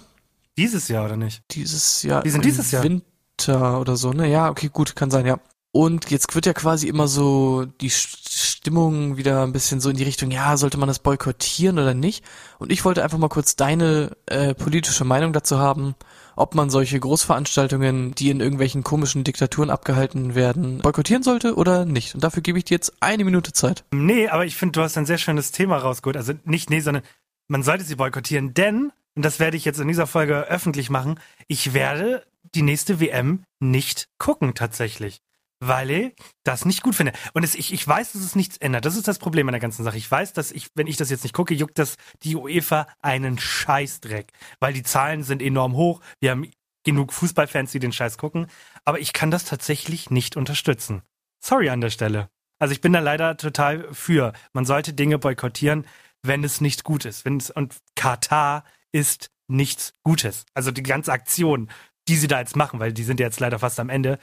[0.58, 1.44] Dieses Jahr oder nicht?
[1.52, 2.24] Dieses Jahr.
[2.24, 2.84] Die sind dieses Jahr.
[2.84, 4.28] Winter oder so, ne?
[4.28, 5.40] Ja, okay, gut, kann sein, ja.
[5.74, 8.18] Und jetzt wird ja quasi immer so die St-
[8.62, 12.24] Stimmung wieder ein bisschen so in die Richtung, ja, sollte man das boykottieren oder nicht?
[12.60, 15.96] Und ich wollte einfach mal kurz deine äh, politische Meinung dazu haben,
[16.36, 22.14] ob man solche Großveranstaltungen, die in irgendwelchen komischen Diktaturen abgehalten werden, boykottieren sollte oder nicht.
[22.14, 23.84] Und dafür gebe ich dir jetzt eine Minute Zeit.
[23.92, 26.18] Nee, aber ich finde, du hast ein sehr schönes Thema rausgeholt.
[26.18, 27.04] Also nicht nee, sondern
[27.48, 31.20] man sollte sie boykottieren, denn, und das werde ich jetzt in dieser Folge öffentlich machen,
[31.48, 32.24] ich werde
[32.56, 35.22] die nächste WM nicht gucken tatsächlich.
[35.64, 37.14] Weil ich das nicht gut finde.
[37.34, 38.84] Und es, ich, ich weiß, dass es nichts ändert.
[38.84, 39.98] Das ist das Problem an der ganzen Sache.
[39.98, 43.38] Ich weiß, dass ich, wenn ich das jetzt nicht gucke, juckt das die UEFA einen
[43.38, 44.32] Scheißdreck.
[44.60, 46.02] Weil die Zahlen sind enorm hoch.
[46.20, 46.50] Wir haben
[46.84, 48.48] genug Fußballfans, die den Scheiß gucken.
[48.86, 51.04] Aber ich kann das tatsächlich nicht unterstützen.
[51.40, 52.30] Sorry an der Stelle.
[52.58, 54.34] Also ich bin da leider total für.
[54.54, 55.86] Man sollte Dinge boykottieren,
[56.24, 57.24] wenn es nicht gut ist.
[57.24, 60.46] Wenn es, und Katar ist nichts Gutes.
[60.56, 61.70] Also die ganze Aktion,
[62.08, 64.18] die sie da jetzt machen, weil die sind ja jetzt leider fast am Ende,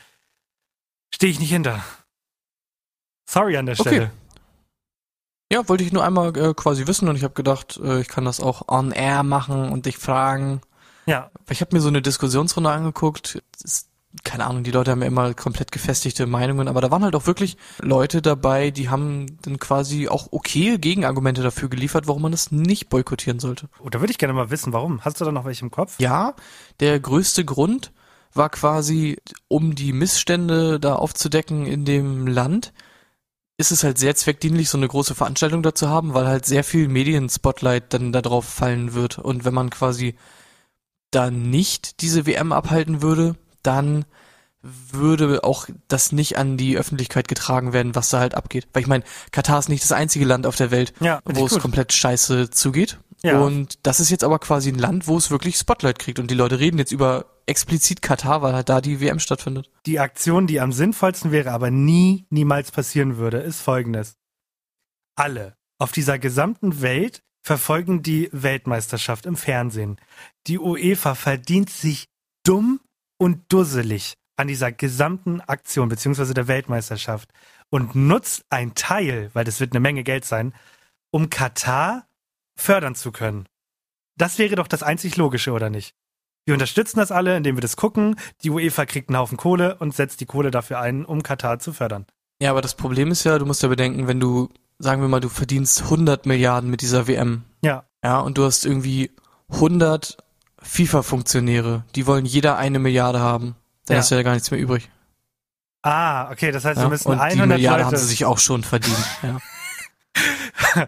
[1.14, 1.82] stehe ich nicht hinter.
[3.28, 3.88] Sorry an der Okay.
[3.88, 4.10] Stelle.
[5.52, 8.24] Ja, wollte ich nur einmal äh, quasi wissen und ich habe gedacht, äh, ich kann
[8.26, 10.60] das auch on air machen und dich fragen.
[11.06, 13.42] Ja, Ich habe mir so eine Diskussionsrunde angeguckt.
[13.64, 13.88] Ist,
[14.24, 17.26] keine Ahnung, die Leute haben ja immer komplett gefestigte Meinungen, aber da waren halt auch
[17.26, 22.50] wirklich Leute dabei, die haben dann quasi auch okay Gegenargumente dafür geliefert, warum man das
[22.52, 23.68] nicht boykottieren sollte.
[23.80, 25.02] oh, da würde ich gerne mal wissen, warum.
[25.02, 25.98] Hast du da noch welche im Kopf?
[25.98, 26.34] Ja,
[26.80, 27.90] der größte Grund
[28.38, 29.18] war quasi,
[29.48, 32.72] um die Missstände da aufzudecken in dem Land,
[33.58, 36.64] ist es halt sehr zweckdienlich, so eine große Veranstaltung da zu haben, weil halt sehr
[36.64, 39.18] viel Medien-Spotlight dann da drauf fallen wird.
[39.18, 40.14] Und wenn man quasi
[41.10, 44.04] da nicht diese WM abhalten würde, dann
[44.62, 48.68] würde auch das nicht an die Öffentlichkeit getragen werden, was da halt abgeht.
[48.72, 51.52] Weil ich meine, Katar ist nicht das einzige Land auf der Welt, Ja, wo es
[51.52, 51.62] gut.
[51.62, 52.98] komplett scheiße zugeht.
[53.22, 53.40] Ja.
[53.40, 56.18] Und das ist jetzt aber quasi ein Land, wo es wirklich Spotlight kriegt.
[56.18, 59.70] Und die Leute reden jetzt über explizit Katar, weil halt da die WM stattfindet.
[59.86, 64.16] Die Aktion, die am sinnvollsten wäre, aber nie, niemals passieren würde, ist folgendes.
[65.16, 69.98] Alle auf dieser gesamten Welt verfolgen die Weltmeisterschaft im Fernsehen.
[70.46, 72.08] Die UEFA verdient sich
[72.44, 72.80] dumm
[73.18, 77.32] und dusselig an dieser gesamten Aktion beziehungsweise der Weltmeisterschaft
[77.70, 80.54] und nutzt ein Teil, weil das wird eine Menge Geld sein,
[81.10, 82.06] um Katar
[82.56, 83.48] fördern zu können.
[84.16, 85.94] Das wäre doch das einzig Logische, oder nicht?
[86.48, 88.16] Wir unterstützen das alle, indem wir das gucken.
[88.42, 91.74] Die UEFA kriegt einen Haufen Kohle und setzt die Kohle dafür ein, um Katar zu
[91.74, 92.06] fördern.
[92.40, 95.20] Ja, aber das Problem ist ja, du musst ja bedenken, wenn du, sagen wir mal,
[95.20, 97.42] du verdienst 100 Milliarden mit dieser WM.
[97.60, 99.10] Ja, Ja, und du hast irgendwie
[99.50, 100.16] 100
[100.62, 103.54] FIFA-Funktionäre, die wollen jeder eine Milliarde haben.
[103.86, 104.00] Dann Ja.
[104.00, 104.88] hast du ja gar nichts mehr übrig.
[105.82, 106.84] Ah, okay, das heißt, Ja?
[106.84, 107.86] wir müssen und die 100 Milliarde Leute.
[107.88, 108.96] haben sie sich auch schon verdient.
[109.22, 109.38] Ja.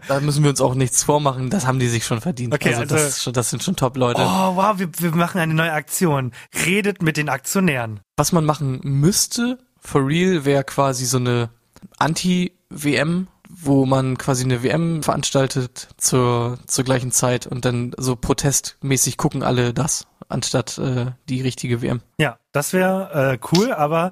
[0.07, 2.53] da müssen wir uns auch nichts vormachen, das haben die sich schon verdient.
[2.53, 4.21] Okay, also, also- das, schon, das sind schon Top-Leute.
[4.21, 6.31] oh, wow, wir, wir machen eine neue Aktion.
[6.65, 7.99] Redet mit den Aktionären.
[8.17, 11.49] Was man machen müsste, for real, wäre quasi so eine
[11.97, 19.17] Anti-WM, wo man quasi eine WM veranstaltet zur, zur gleichen Zeit und dann so protestmäßig
[19.17, 22.01] gucken alle das, anstatt äh, die richtige WM.
[22.17, 24.11] Ja, das wäre äh, cool, aber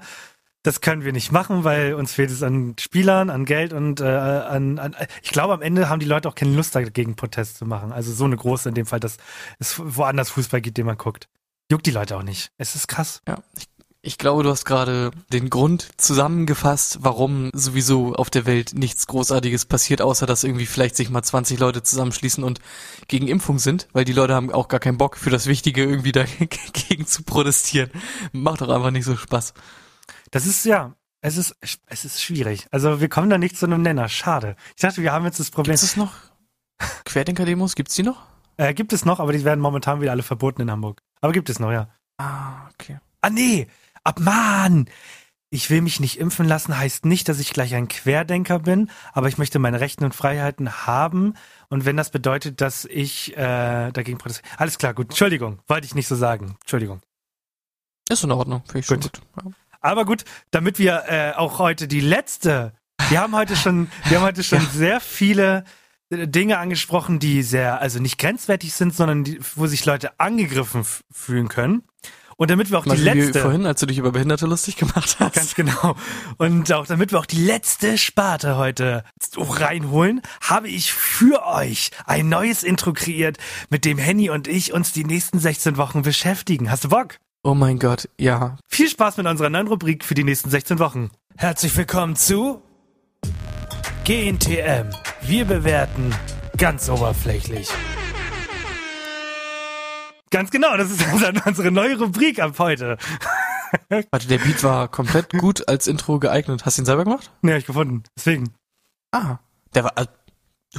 [0.70, 4.03] das können wir nicht machen, weil uns fehlt es an Spielern, an Geld und äh,
[4.03, 4.95] an, an.
[5.24, 7.91] Ich glaube, am Ende haben die Leute auch keine Lust dagegen, Protest zu machen.
[7.91, 9.17] Also so eine große in dem Fall, dass
[9.57, 11.28] es woanders Fußball gibt, den man guckt.
[11.72, 12.51] Juckt die Leute auch nicht.
[12.59, 13.24] Es ist krass.
[13.28, 13.65] Ja, ich,
[14.03, 19.65] ich glaube, du hast gerade den Grund zusammengefasst, warum sowieso auf der Welt nichts Großartiges
[19.65, 22.59] passiert, außer dass irgendwie vielleicht sich mal 20 Leute zusammenschließen und
[23.07, 26.11] gegen Impfung sind, weil die Leute haben auch gar keinen Bock für das Wichtige irgendwie
[26.11, 27.89] dagegen zu protestieren.
[28.34, 29.55] Macht doch einfach nicht so Spaß.
[30.32, 31.56] Das ist ja, es ist,
[31.88, 32.68] es ist schwierig.
[32.72, 34.08] Also wir kommen da nicht zu einem Nenner.
[34.10, 34.56] Schade.
[34.76, 35.74] Ich dachte, wir haben jetzt das Problem.
[35.74, 36.14] Gibt es noch
[37.06, 37.76] Querdenker-Demos?
[37.76, 38.22] Gibt's die noch?
[38.58, 41.02] Äh, gibt es noch, aber die werden momentan wieder alle verboten in Hamburg.
[41.22, 41.90] Aber gibt es noch, ja.
[42.18, 43.00] Ah, okay.
[43.22, 43.68] Ah nee,
[44.04, 44.90] ab Mann!
[45.52, 49.30] Ich will mich nicht impfen lassen, heißt nicht, dass ich gleich ein Querdenker bin, aber
[49.30, 51.34] ich möchte meine Rechten und Freiheiten haben.
[51.70, 54.48] Und wenn das bedeutet, dass ich äh, dagegen protestiere.
[54.60, 55.08] Alles klar, gut.
[55.08, 56.56] Entschuldigung, wollte ich nicht so sagen.
[56.62, 57.02] Entschuldigung.
[58.10, 59.02] Ist in Ordnung, finde ich Gut.
[59.02, 59.22] gut.
[59.44, 59.52] Ja.
[59.82, 62.74] Aber gut, damit wir äh, auch heute die letzte,
[63.10, 65.64] wir haben heute schon, wir haben heute schon sehr viele
[66.10, 70.86] äh, Dinge angesprochen, die sehr, also nicht grenzwertig sind, sondern die, wo sich Leute angegriffen
[71.12, 71.84] fühlen können.
[72.40, 74.78] Und damit wir auch Mal die wie letzte, vorhin, als du dich über Behinderte lustig
[74.78, 75.36] gemacht hast.
[75.36, 75.98] ganz genau,
[76.38, 79.04] und auch damit wir auch die letzte Sparte heute
[79.36, 83.38] reinholen, habe ich für euch ein neues Intro kreiert,
[83.70, 86.72] mit dem Henny und ich uns die nächsten 16 Wochen beschäftigen.
[86.72, 87.20] Hast du Bock?
[87.44, 88.58] Oh mein Gott, ja.
[88.68, 91.10] Viel Spaß mit unserer neuen Rubrik für die nächsten 16 Wochen.
[91.38, 92.62] Herzlich willkommen zu
[94.06, 94.90] GNTM.
[95.22, 96.14] Wir bewerten
[96.58, 97.70] ganz oberflächlich.
[100.32, 102.98] Ganz genau, das ist unser- unsere neue Rubrik ab heute.
[104.12, 106.66] Warte, der Beat war komplett gut als Intro geeignet.
[106.66, 107.32] Hast du ihn selber gemacht?
[107.42, 108.04] Ne, hab ich gefunden.
[108.18, 108.54] Deswegen.
[109.12, 109.38] Ah,
[109.74, 110.06] der war äh,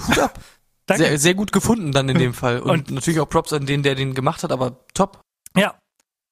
[0.09, 0.39] Hut ab.
[0.87, 1.05] Danke.
[1.05, 2.61] Sehr, sehr gut gefunden dann in dem Fall.
[2.61, 5.21] Und, Und- natürlich auch Props an den, der den gemacht hat, aber top.
[5.57, 5.77] Ja.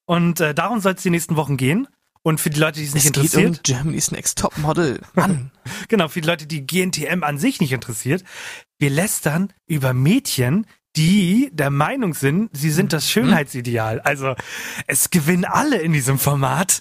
[0.09, 1.87] Und äh, darum soll es die nächsten Wochen gehen.
[2.23, 5.03] Und für die Leute, die es nicht es geht interessiert, um Germany's Next Top Model.
[5.13, 5.51] Mann.
[5.89, 8.25] genau, für die Leute, die GNTM an sich nicht interessiert,
[8.79, 14.01] wir lästern über Mädchen, die der Meinung sind, sie sind das Schönheitsideal.
[14.01, 14.35] Also
[14.87, 16.81] es gewinnen alle in diesem Format.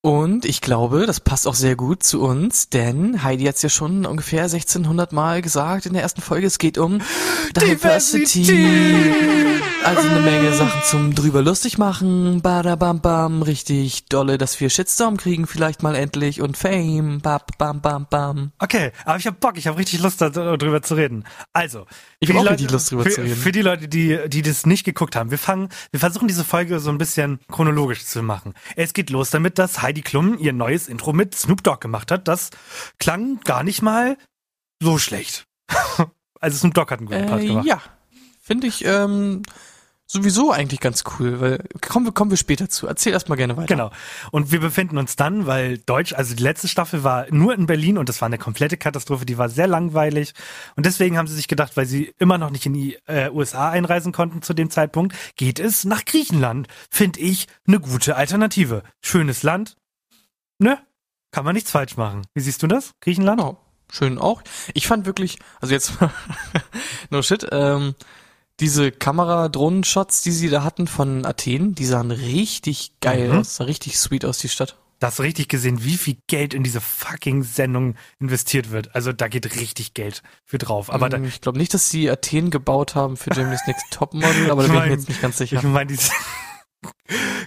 [0.00, 3.68] Und ich glaube, das passt auch sehr gut zu uns, denn Heidi hat es ja
[3.68, 6.46] schon ungefähr 1600 Mal gesagt in der ersten Folge.
[6.46, 7.00] Es geht um
[7.56, 8.42] Diversity.
[8.42, 9.28] Diversity.
[9.84, 12.42] Also eine Menge Sachen zum drüber lustig machen.
[12.42, 17.20] Badabam bam, richtig dolle, dass wir Shitstorm kriegen vielleicht mal endlich und Fame.
[17.20, 18.52] Bam bam bam bam.
[18.58, 21.24] Okay, aber ich hab Bock, ich hab richtig Lust darüber zu reden.
[21.52, 21.86] Also,
[22.20, 23.36] Ich für hab die auch Lust, drüber für, zu reden.
[23.36, 26.80] Für die Leute, die, die das nicht geguckt haben, wir fangen, wir versuchen diese Folge
[26.80, 28.54] so ein bisschen chronologisch zu machen.
[28.74, 32.26] Es geht los damit, dass Heidi Klum ihr neues Intro mit Snoop Dogg gemacht hat.
[32.26, 32.50] Das
[32.98, 34.16] klang gar nicht mal
[34.82, 35.46] so schlecht.
[36.40, 37.66] also Snoop Dogg hat einen guten Part Äh, gemacht.
[37.66, 37.80] ja,
[38.42, 39.42] finde ich ähm,
[40.10, 42.86] sowieso eigentlich ganz cool, weil kommen wir kommen wir später zu.
[42.86, 43.66] Erzähl erst mal gerne weiter.
[43.66, 43.90] Genau.
[44.32, 47.98] Und wir befinden uns dann, weil Deutsch, also die letzte Staffel war nur in Berlin
[47.98, 50.32] und das war eine komplette Katastrophe, die war sehr langweilig.
[50.76, 53.70] Und deswegen haben sie sich gedacht, weil sie immer noch nicht in die äh, USA
[53.70, 56.68] einreisen konnten zu dem Zeitpunkt, geht es nach Griechenland.
[56.90, 58.82] Finde ich eine gute Alternative.
[59.02, 59.76] Schönes Land.
[60.58, 60.78] Ne?
[61.30, 62.22] Kann man nichts falsch machen.
[62.32, 62.94] Wie siehst du das?
[63.00, 63.38] Griechenland?
[63.40, 63.60] Genau.
[63.90, 64.42] Schön auch.
[64.74, 65.92] Ich fand wirklich, also jetzt
[67.10, 67.94] no shit, ähm,
[68.60, 73.38] diese Kamera-Drohnen-Shots, die sie da hatten von Athen, die sahen richtig geil Mhm.
[73.38, 74.76] aus, sah richtig sweet aus, die Stadt.
[75.00, 78.96] Da hast du richtig gesehen, wie viel Geld in diese fucking Sendung investiert wird.
[78.96, 80.90] Also da geht richtig Geld für drauf.
[80.92, 84.62] Aber Mm, ich glaube nicht, dass sie Athen gebaut haben für Germany's Next Topmodel, aber
[84.62, 85.58] da bin ich mein- mir jetzt nicht ganz sicher.
[85.58, 85.98] Ich meine, die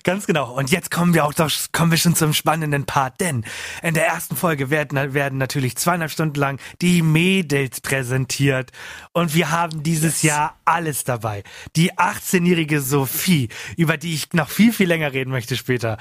[0.04, 0.54] Ganz genau.
[0.54, 3.46] Und jetzt kommen wir auch doch, kommen wir schon zum spannenden Part, denn
[3.82, 8.72] in der ersten Folge werden, werden natürlich zweieinhalb Stunden lang die Mädels präsentiert.
[9.14, 11.44] Und wir haben dieses Jahr alles dabei.
[11.76, 15.98] Die 18-jährige Sophie, über die ich noch viel, viel länger reden möchte später.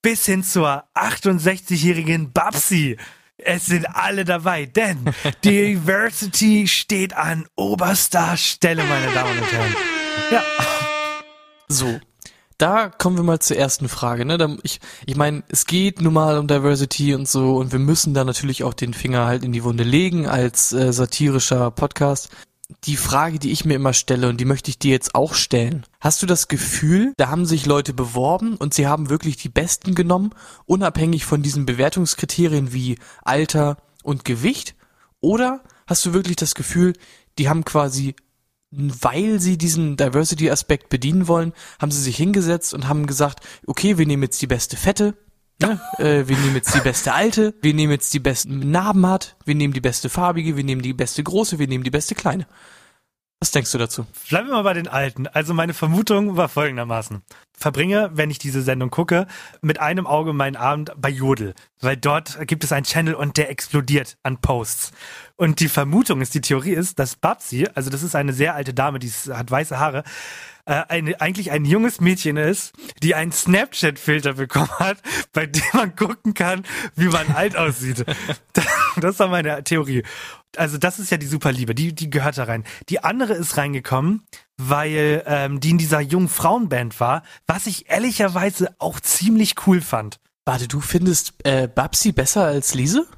[0.00, 2.96] Bis hin zur 68-jährigen Babsi.
[3.36, 5.12] Es sind alle dabei, denn
[5.44, 9.76] Diversity steht an oberster Stelle, meine Damen und Herren.
[10.30, 10.42] Ja.
[11.68, 12.00] So,
[12.62, 14.24] da kommen wir mal zur ersten Frage.
[14.24, 14.56] Ne?
[14.62, 18.22] Ich ich meine, es geht nun mal um Diversity und so und wir müssen da
[18.24, 22.28] natürlich auch den Finger halt in die Wunde legen als äh, satirischer Podcast.
[22.84, 25.84] Die Frage, die ich mir immer stelle und die möchte ich dir jetzt auch stellen.
[26.00, 29.96] Hast du das Gefühl, da haben sich Leute beworben und sie haben wirklich die Besten
[29.96, 30.30] genommen,
[30.64, 34.76] unabhängig von diesen Bewertungskriterien wie Alter und Gewicht?
[35.20, 36.92] Oder hast du wirklich das Gefühl,
[37.38, 38.14] die haben quasi
[38.72, 44.06] weil sie diesen Diversity-Aspekt bedienen wollen, haben sie sich hingesetzt und haben gesagt, okay, wir
[44.06, 45.14] nehmen jetzt die beste Fette,
[45.60, 45.80] ne?
[45.98, 49.54] äh, wir nehmen jetzt die beste Alte, wir nehmen jetzt die besten Narben hat, wir
[49.54, 52.46] nehmen die beste Farbige, wir nehmen die beste Große, wir nehmen die beste Kleine.
[53.42, 54.06] Was denkst du dazu?
[54.28, 55.26] Bleiben wir mal bei den Alten.
[55.26, 57.22] Also meine Vermutung war folgendermaßen.
[57.52, 59.26] Verbringe, wenn ich diese Sendung gucke,
[59.62, 61.54] mit einem Auge meinen Abend bei Jodel.
[61.80, 64.92] Weil dort gibt es einen Channel und der explodiert an Posts.
[65.42, 68.72] Und die Vermutung ist, die Theorie ist, dass Babsi, also das ist eine sehr alte
[68.72, 70.04] Dame, die hat weiße Haare,
[70.66, 72.72] äh, eine, eigentlich ein junges Mädchen ist,
[73.02, 74.98] die einen Snapchat-Filter bekommen hat,
[75.32, 76.62] bei dem man gucken kann,
[76.94, 78.04] wie man alt aussieht.
[79.00, 80.04] Das war meine Theorie.
[80.56, 82.62] Also das ist ja die Superliebe, die, die gehört da rein.
[82.88, 84.22] Die andere ist reingekommen,
[84.58, 90.20] weil ähm, die in dieser jungen Frauenband war, was ich ehrlicherweise auch ziemlich cool fand.
[90.44, 93.08] Warte, du findest äh, Babsi besser als Lise?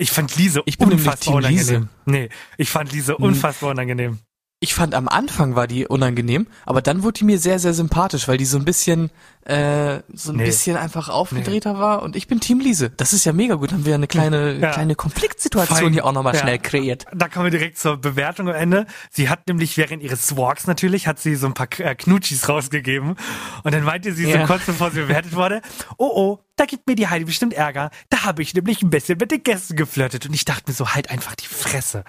[0.00, 1.76] Ich fand Lise Ich bin unfassbar Team Lise.
[1.76, 1.88] unangenehm.
[2.06, 4.20] Nee, ich fand Lise unfassbar unangenehm.
[4.60, 8.26] Ich fand am Anfang war die unangenehm, aber dann wurde die mir sehr, sehr sympathisch,
[8.26, 9.08] weil die so ein bisschen,
[9.44, 10.46] äh, so ein Nee.
[10.46, 12.90] bisschen einfach aufgedrehter war und ich bin Team Lise.
[12.90, 13.72] Das ist ja mega gut.
[13.72, 14.72] Haben wir eine kleine, Ja.
[14.72, 15.92] kleine Konfliktsituation Fein.
[15.92, 16.40] hier auch nochmal Ja.
[16.40, 17.04] schnell kreiert.
[17.14, 18.86] Da kommen wir direkt zur Bewertung am Ende.
[19.10, 23.14] Sie hat nämlich während ihres Walks natürlich, hat sie so ein paar äh, Knutschis rausgegeben.
[23.62, 24.40] Und dann meinte sie Ja.
[24.40, 25.62] so kurz bevor sie bewertet wurde,
[25.98, 27.90] oh oh, da gibt mir die Heidi bestimmt Ärger.
[28.10, 30.26] Da habe ich nämlich ein bisschen mit den Gästen geflirtet.
[30.26, 32.02] Und ich dachte mir so, halt einfach die Fresse.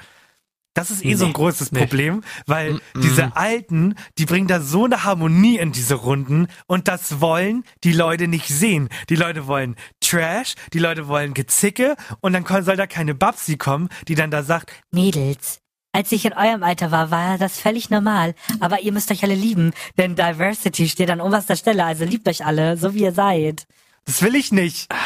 [0.76, 1.34] Das ist eh so ein Nee.
[1.34, 1.80] großes Nee.
[1.80, 7.20] Problem, weil diese Alten, die bringen da so eine Harmonie in diese Runden und das
[7.22, 8.88] wollen die Leute nicht sehen.
[9.10, 13.90] Die Leute wollen Trash, die Leute wollen Gezicke und dann soll da keine Babsi kommen,
[14.08, 15.60] die dann da sagt, Mädels,
[15.92, 18.36] als ich in eurem Alter war, war das völlig normal.
[18.60, 22.46] Aber ihr müsst euch alle lieben, denn Diversity steht an oberster Stelle, also liebt euch
[22.46, 23.66] alle, so wie ihr seid.
[24.06, 24.88] das will ich nicht.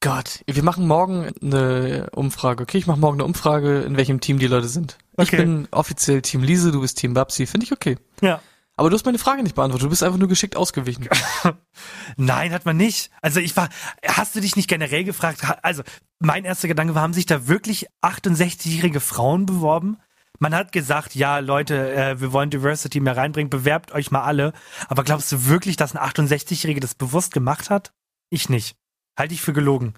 [0.00, 2.78] Gott, wir machen morgen eine Umfrage, okay?
[2.78, 4.96] Ich mache morgen eine Umfrage, in welchem Team die Leute sind.
[5.16, 5.38] Ich Okay.
[5.38, 7.98] bin offiziell Team Lise, du bist Team Babsi, finde ich okay.
[8.20, 8.40] Ja.
[8.76, 11.08] Aber du hast meine Frage nicht beantwortet, du bist einfach nur geschickt ausgewichen.
[12.16, 13.10] Nein, hat man nicht.
[13.20, 13.70] Also ich war,
[14.06, 15.40] hast du dich nicht generell gefragt?
[15.62, 15.82] Also
[16.20, 19.96] mein erster Gedanke war, haben sich da wirklich 68-jährige Frauen beworben?
[20.38, 24.52] Man hat gesagt, ja, Leute, äh, wir wollen Diversity mehr reinbringen, bewerbt euch mal alle.
[24.86, 27.92] Aber glaubst du wirklich, dass ein 68-Jährige das bewusst gemacht hat?
[28.30, 28.76] Ich nicht.
[29.18, 29.94] Halte ich für gelogen.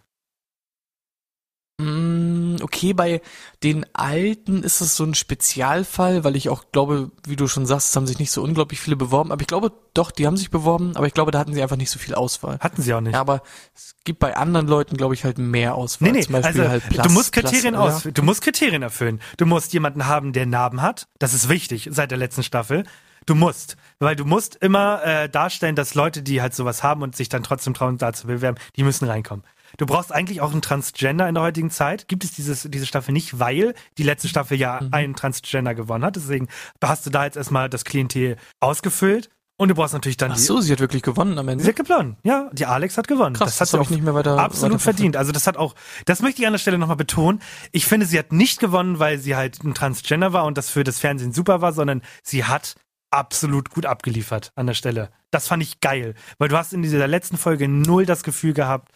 [1.80, 3.20] Mm, Okay, bei
[3.62, 7.90] den Alten ist es so ein Spezialfall, weil ich auch glaube, wie du schon sagst,
[7.90, 9.32] es haben sich nicht so unglaublich viele beworben.
[9.32, 11.76] Aber ich glaube doch, die haben sich beworben, aber ich glaube, da hatten sie einfach
[11.76, 12.58] nicht so viel Auswahl.
[12.60, 13.14] Hatten sie auch nicht.
[13.14, 13.42] Ja, aber
[13.74, 16.10] es gibt bei anderen Leuten, glaube ich, halt mehr Auswahl.
[16.10, 18.82] Nee, nee, Zum Beispiel also halt Plus, du musst Kriterien Plus, aus, du musst Kriterien
[18.82, 19.20] erfüllen.
[19.36, 21.08] Du musst jemanden haben, der Narben hat.
[21.18, 22.84] Das ist wichtig seit der letzten Staffel.
[23.30, 23.76] Du musst.
[24.00, 27.44] Weil du musst immer äh, darstellen, dass Leute, die halt sowas haben und sich dann
[27.44, 29.44] trotzdem trauen, da zu bewerben, die müssen reinkommen.
[29.76, 32.08] Du brauchst eigentlich auch einen Transgender in der heutigen Zeit.
[32.08, 36.16] Gibt es dieses, diese Staffel nicht, weil die letzte Staffel ja einen Transgender gewonnen hat.
[36.16, 36.48] Deswegen
[36.82, 39.28] hast du da jetzt erstmal das Klientel ausgefüllt.
[39.56, 41.62] Und du brauchst natürlich dann Ach die so, sie hat wirklich gewonnen am Ende.
[41.62, 42.16] Sie hat gewonnen.
[42.24, 43.36] Ja, die Alex hat gewonnen.
[43.36, 45.16] Krass, das hat das sie auch nicht mehr weiter- absolut weiter verdient.
[45.16, 47.40] Also das hat auch, das möchte ich an der Stelle nochmal betonen.
[47.70, 50.82] Ich finde, sie hat nicht gewonnen, weil sie halt ein Transgender war und das für
[50.82, 52.74] das Fernsehen super war, sondern sie hat
[53.10, 55.10] absolut gut abgeliefert an der Stelle.
[55.30, 58.90] Das fand ich geil, weil du hast in dieser letzten Folge null das Gefühl gehabt,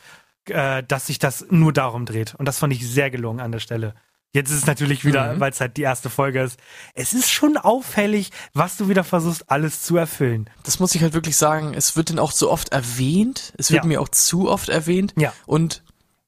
[0.47, 2.35] äh, dass sich das nur darum dreht.
[2.35, 3.95] Und das fand ich sehr gelungen an der Stelle.
[4.33, 5.41] Jetzt ist es natürlich wieder, Mhm.
[5.41, 6.59] weil es halt die erste Folge ist.
[6.95, 10.51] Es ist schon auffällig, was du wieder versuchst, alles zu erfüllen.
[10.65, 13.85] Das muss ich halt wirklich sagen, es wird dann auch so oft erwähnt, es wird
[13.85, 13.89] Ja.
[13.89, 15.15] mir auch zu oft erwähnt.
[15.17, 15.33] Ja.
[15.47, 15.85] Und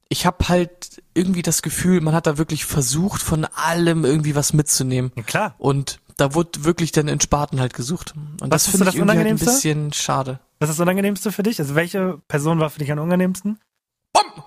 [0.08, 4.52] ich habe halt irgendwie das Gefühl, man hat da wirklich versucht, von allem irgendwie was
[4.52, 5.10] mitzunehmen.
[5.16, 5.54] Ja, klar.
[5.58, 8.14] Und da wurde wirklich dann in Sparten halt gesucht.
[8.40, 10.40] Und Was das finde ich das irgendwie halt ein bisschen schade.
[10.58, 11.58] Was ist das Unangenehmste für dich?
[11.60, 13.60] Also welche Person war für dich am unangenehmsten?
[14.12, 14.42] Bom!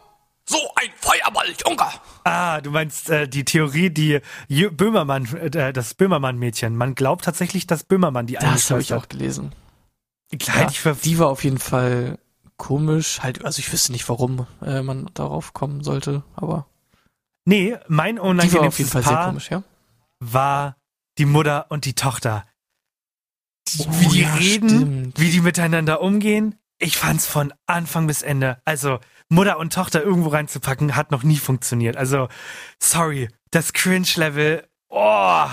[0.46, 1.86] So ein Feuerball, Junge!
[2.24, 6.76] Ah, du meinst äh, die Theorie, die Jö- Böhmermann, äh, das Böhmermann-Mädchen.
[6.76, 9.04] Man glaubt tatsächlich, dass Böhmermann die Das habe ich hat.
[9.04, 9.54] auch gelesen.
[10.40, 12.18] Klar, für, die war auf jeden Fall
[12.58, 13.20] komisch.
[13.22, 16.66] Halt, also ich wüsste nicht, warum äh, man darauf kommen sollte, aber
[17.46, 19.64] nee, mein die war auf unangenehmstes jeden Fall sehr Paar komisch, ja.
[20.20, 20.76] war
[21.20, 22.46] die Mutter und die Tochter.
[23.68, 25.20] Die, Oh, wie die ja, reden, stimmt.
[25.20, 26.56] wie die miteinander umgehen.
[26.80, 28.60] Ich fand's von Anfang bis Ende.
[28.66, 31.98] Also Mutter und Tochter irgendwo reinzupacken, hat noch nie funktioniert.
[31.98, 32.30] Also
[32.82, 34.66] sorry, das Cringe-Level.
[34.90, 35.46] Oh,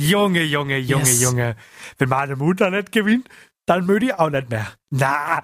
[0.00, 1.20] Junge, Junge, Junge, Yes.
[1.22, 1.54] Junge.
[1.98, 3.28] Wenn meine Mutter nicht gewinnt,
[3.66, 4.66] dann möchte ich auch nicht mehr.
[4.90, 5.40] Na,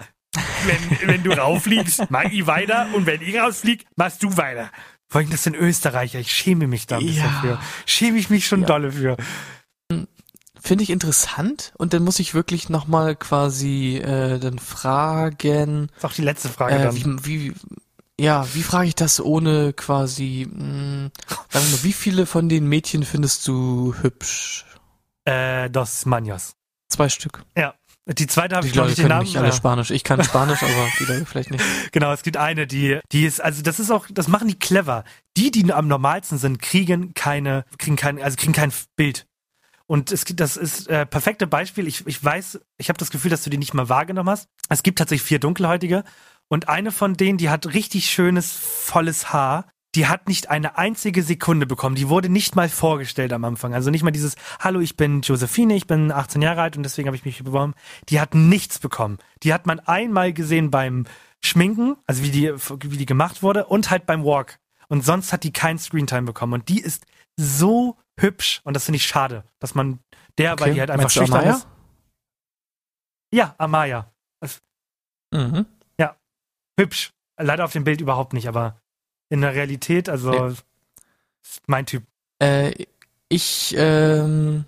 [0.65, 4.69] wenn, wenn du raufliegst, mach ich weiter und wenn ich rausflieg, machst du weiter.
[5.07, 7.39] Vor allem das sind Österreicher, ich schäme mich da ein bisschen Ja.
[7.41, 7.59] für.
[7.85, 8.67] Schäme ich mich schon Ja.
[8.67, 9.15] dolle für.
[10.61, 16.13] Finde ich interessant und dann muss ich wirklich nochmal quasi äh, dann fragen, ist auch
[16.13, 17.25] die letzte Frage äh, dann.
[17.25, 21.09] wie, wie, ja, wie frage ich das ohne quasi, mh,
[21.49, 24.65] sagen wir mal, wie viele von den Mädchen findest du hübsch?
[25.25, 26.53] Äh, Dos Manos.
[26.89, 27.43] Zwei Stück.
[28.17, 29.25] Die zweite habe ich Leute nicht den Namen.
[29.25, 29.91] nicht alle äh, Spanisch.
[29.91, 31.63] Ich kann Spanisch, aber die Leute vielleicht nicht.
[31.91, 35.03] Genau, es gibt eine, die, die ist, also das ist auch, das machen die clever.
[35.37, 39.27] Die, die am normalsten sind, kriegen keine, kriegen kein, also kriegen kein Bild.
[39.89, 41.87] Und es das ist äh, perfekte Beispiel.
[41.87, 44.47] Ich, ich weiß, ich habe das Gefühl, dass du die nicht mal wahrgenommen hast.
[44.69, 46.03] Es gibt tatsächlich vier Dunkelhäutige
[46.47, 49.65] und eine von denen, die hat richtig schönes, volles Haar.
[49.95, 51.95] Die hat nicht eine einzige Sekunde bekommen.
[51.95, 53.73] Die wurde nicht mal vorgestellt am Anfang.
[53.73, 57.07] Also nicht mal dieses, hallo, ich bin Josephine, ich bin 18 Jahre alt und deswegen
[57.07, 57.73] habe ich mich beworben.
[58.09, 59.17] Die hat nichts bekommen.
[59.41, 61.07] Die hat man einmal gesehen beim
[61.43, 64.59] Schminken, also wie die, wie die gemacht wurde und halt beim Walk.
[64.87, 66.53] Und sonst hat die kein Screentime bekommen.
[66.53, 69.99] Und die ist so hübsch und das finde ich schade, dass man
[70.37, 71.55] der, weil die halt einfach Meinst schüchtern Amaya?
[71.55, 71.67] ist.
[73.33, 74.11] Ja, Amaya.
[75.31, 75.65] Mhm.
[76.79, 77.11] Hübsch.
[77.37, 78.81] Leider auf dem Bild überhaupt nicht, aber
[79.29, 80.55] in der Realität, also Nee.
[81.67, 82.03] mein Typ.
[82.41, 82.85] Äh,
[83.27, 84.63] ich ähm,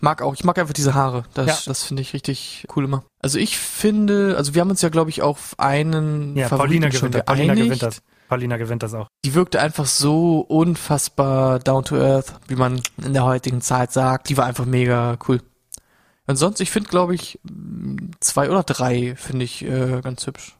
[0.00, 1.24] mag auch, ich mag einfach diese Haare.
[1.34, 1.70] Das, Ja.
[1.70, 3.04] das finde ich richtig cool immer.
[3.20, 6.90] Also ich finde, also wir haben uns ja, glaube ich, auf einen Ja, Favoriten Paulina
[6.90, 7.24] schon gewinnt das.
[7.26, 8.02] Paulina gewinnt das.
[8.28, 9.08] Paulina gewinnt das auch.
[9.24, 14.28] Die wirkte einfach so unfassbar down to earth, wie man in der heutigen Zeit sagt.
[14.28, 15.40] Die war einfach mega cool.
[16.26, 17.38] Und sonst, ich finde, glaube ich,
[18.20, 20.56] zwei oder drei finde ich äh, ganz hübsch.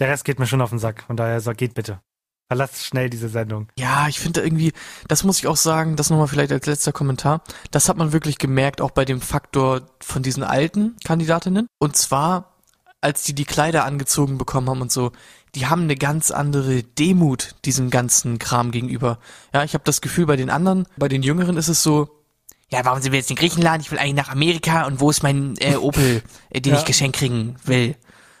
[0.00, 1.04] Der Rest geht mir schon auf den Sack.
[1.04, 2.00] Von daher, so, geht bitte.
[2.48, 3.68] Verlasst schnell diese Sendung.
[3.78, 4.72] Ja, ich finde irgendwie,
[5.08, 7.42] das muss ich auch sagen, das nochmal vielleicht als letzter Kommentar.
[7.72, 11.66] Das hat man wirklich gemerkt, auch bei dem Faktor von diesen alten Kandidatinnen.
[11.78, 12.55] Und zwar,
[13.06, 15.12] als die die Kleider angezogen bekommen haben und so,
[15.54, 19.20] die haben eine ganz andere Demut diesem ganzen Kram gegenüber.
[19.54, 22.08] Ja, ich habe das Gefühl, bei den anderen, bei den Jüngeren ist es so,
[22.68, 23.84] ja, warum sind wir jetzt in Griechenland?
[23.84, 26.80] Ich will eigentlich nach Amerika und wo ist mein äh, Opel, äh, den Ja.
[26.80, 27.94] ich geschenkt kriegen will?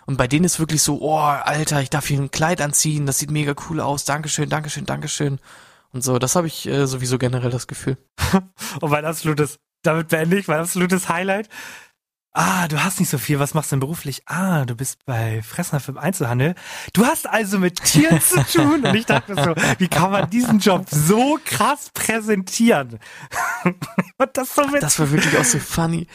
[0.04, 3.18] Und bei denen ist wirklich so, oh, Alter, ich darf hier ein Kleid anziehen, das
[3.18, 5.38] sieht mega cool aus, Dankeschön, Dankeschön, Dankeschön.
[5.92, 7.96] Und so, das habe ich äh, sowieso generell das Gefühl.
[8.80, 11.48] Und mein absolutes, damit beende ich, mein absolutes Highlight.
[12.38, 13.38] Ah, du hast nicht so viel.
[13.38, 14.20] Was machst du denn beruflich?
[14.26, 16.54] Ah, du bist bei Fressner für den Einzelhandel.
[16.92, 18.84] Du hast also mit Tieren zu tun.
[18.84, 22.98] Und ich dachte so, wie kann man diesen Job so krass präsentieren?
[24.18, 24.82] Und das so mit.
[24.82, 26.08] Das war wirklich auch so funny.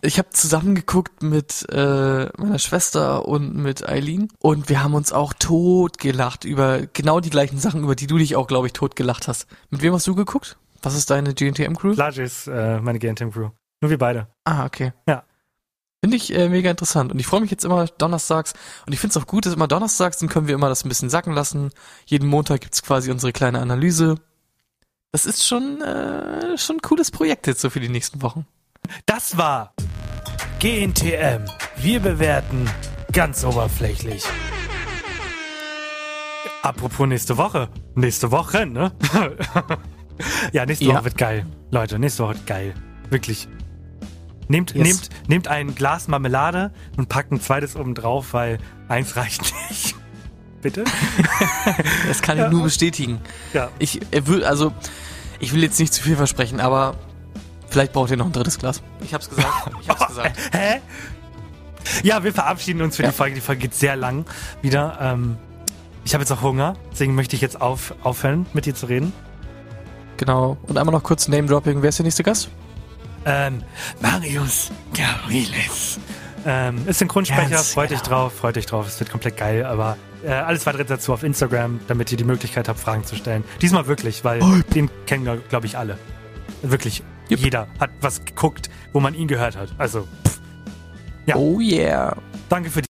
[0.00, 5.34] Ich habe zusammengeguckt mit äh, meiner Schwester und mit Eileen und wir haben uns auch
[5.34, 8.96] tot gelacht über genau die gleichen Sachen, über die du dich auch, glaube ich, tot
[8.96, 9.46] gelacht hast.
[9.68, 10.56] Mit wem hast du geguckt?
[10.80, 11.92] Was ist deine GNTM-Crew?
[11.92, 13.50] Lage ist äh, meine GNTM-Crew.
[13.82, 14.28] Nur wir beide.
[14.44, 14.94] Ah, okay.
[15.06, 15.24] Ja.
[16.04, 17.12] Finde ich äh, mega interessant.
[17.12, 18.52] Und ich freue mich jetzt immer donnerstags.
[18.86, 20.90] Und ich finde es auch gut, dass immer donnerstags, dann können wir immer das ein
[20.90, 21.70] bisschen sacken lassen.
[22.04, 24.16] Jeden Montag gibt's quasi unsere kleine Analyse.
[25.12, 28.44] Das ist schon, äh, schon ein cooles Projekt jetzt so für die nächsten Wochen.
[29.06, 29.72] Das war
[30.60, 31.46] GNTM.
[31.78, 32.68] Wir bewerten
[33.10, 34.24] ganz oberflächlich.
[36.60, 37.70] Apropos nächste Woche.
[37.94, 38.92] Nächste Woche, ne?
[40.52, 40.96] ja, nächste Ja.
[40.96, 41.46] Woche wird geil.
[41.70, 42.74] Leute, nächste Woche wird geil.
[43.08, 43.48] Wirklich.
[44.48, 44.84] Nehmt, Yes.
[44.86, 49.94] nehmt, nehmt ein Glas Marmelade und packt ein zweites oben drauf, weil eins reicht nicht.
[50.62, 50.84] Bitte?
[52.08, 53.20] Das kann ich nur bestätigen.
[53.52, 53.68] Ja.
[53.78, 54.72] Ich er will, also,
[55.40, 56.94] ich will jetzt nicht zu viel versprechen, aber
[57.68, 58.82] vielleicht braucht ihr noch ein drittes Glas.
[59.02, 59.70] Ich hab's gesagt.
[59.82, 60.38] Ich hab's gesagt.
[60.52, 60.80] Hä?
[62.02, 63.10] Ja, wir verabschieden uns für Ja.
[63.10, 63.34] die Folge.
[63.34, 64.24] Die Folge geht sehr lang
[64.62, 64.98] wieder.
[65.00, 65.36] Ähm,
[66.04, 69.12] ich habe jetzt auch Hunger, deswegen möchte ich jetzt auf, aufhören, mit dir zu reden.
[70.18, 70.56] Genau.
[70.62, 71.82] Und einmal noch kurz Name-Dropping.
[71.82, 72.48] Wer ist der nächste Gast?
[73.26, 73.62] Ähm,
[74.00, 75.98] Marius Gabriles.
[76.46, 78.16] Ähm, ist Synchronsprecher, Ganz freut euch genau.
[78.16, 81.80] drauf, freut euch drauf, es wird komplett geil, aber äh, alles weitere dazu auf Instagram,
[81.86, 83.44] damit ihr die Möglichkeit habt, Fragen zu stellen.
[83.62, 84.40] Diesmal wirklich, weil
[84.74, 85.98] den kennen, glaube ich, alle.
[86.62, 87.40] Wirklich, Jupp.
[87.40, 89.70] jeder hat was geguckt, wo man ihn gehört hat.
[89.78, 90.40] Also, pff.
[91.26, 91.36] Ja.
[91.36, 92.16] Oh yeah.
[92.50, 92.82] danke für die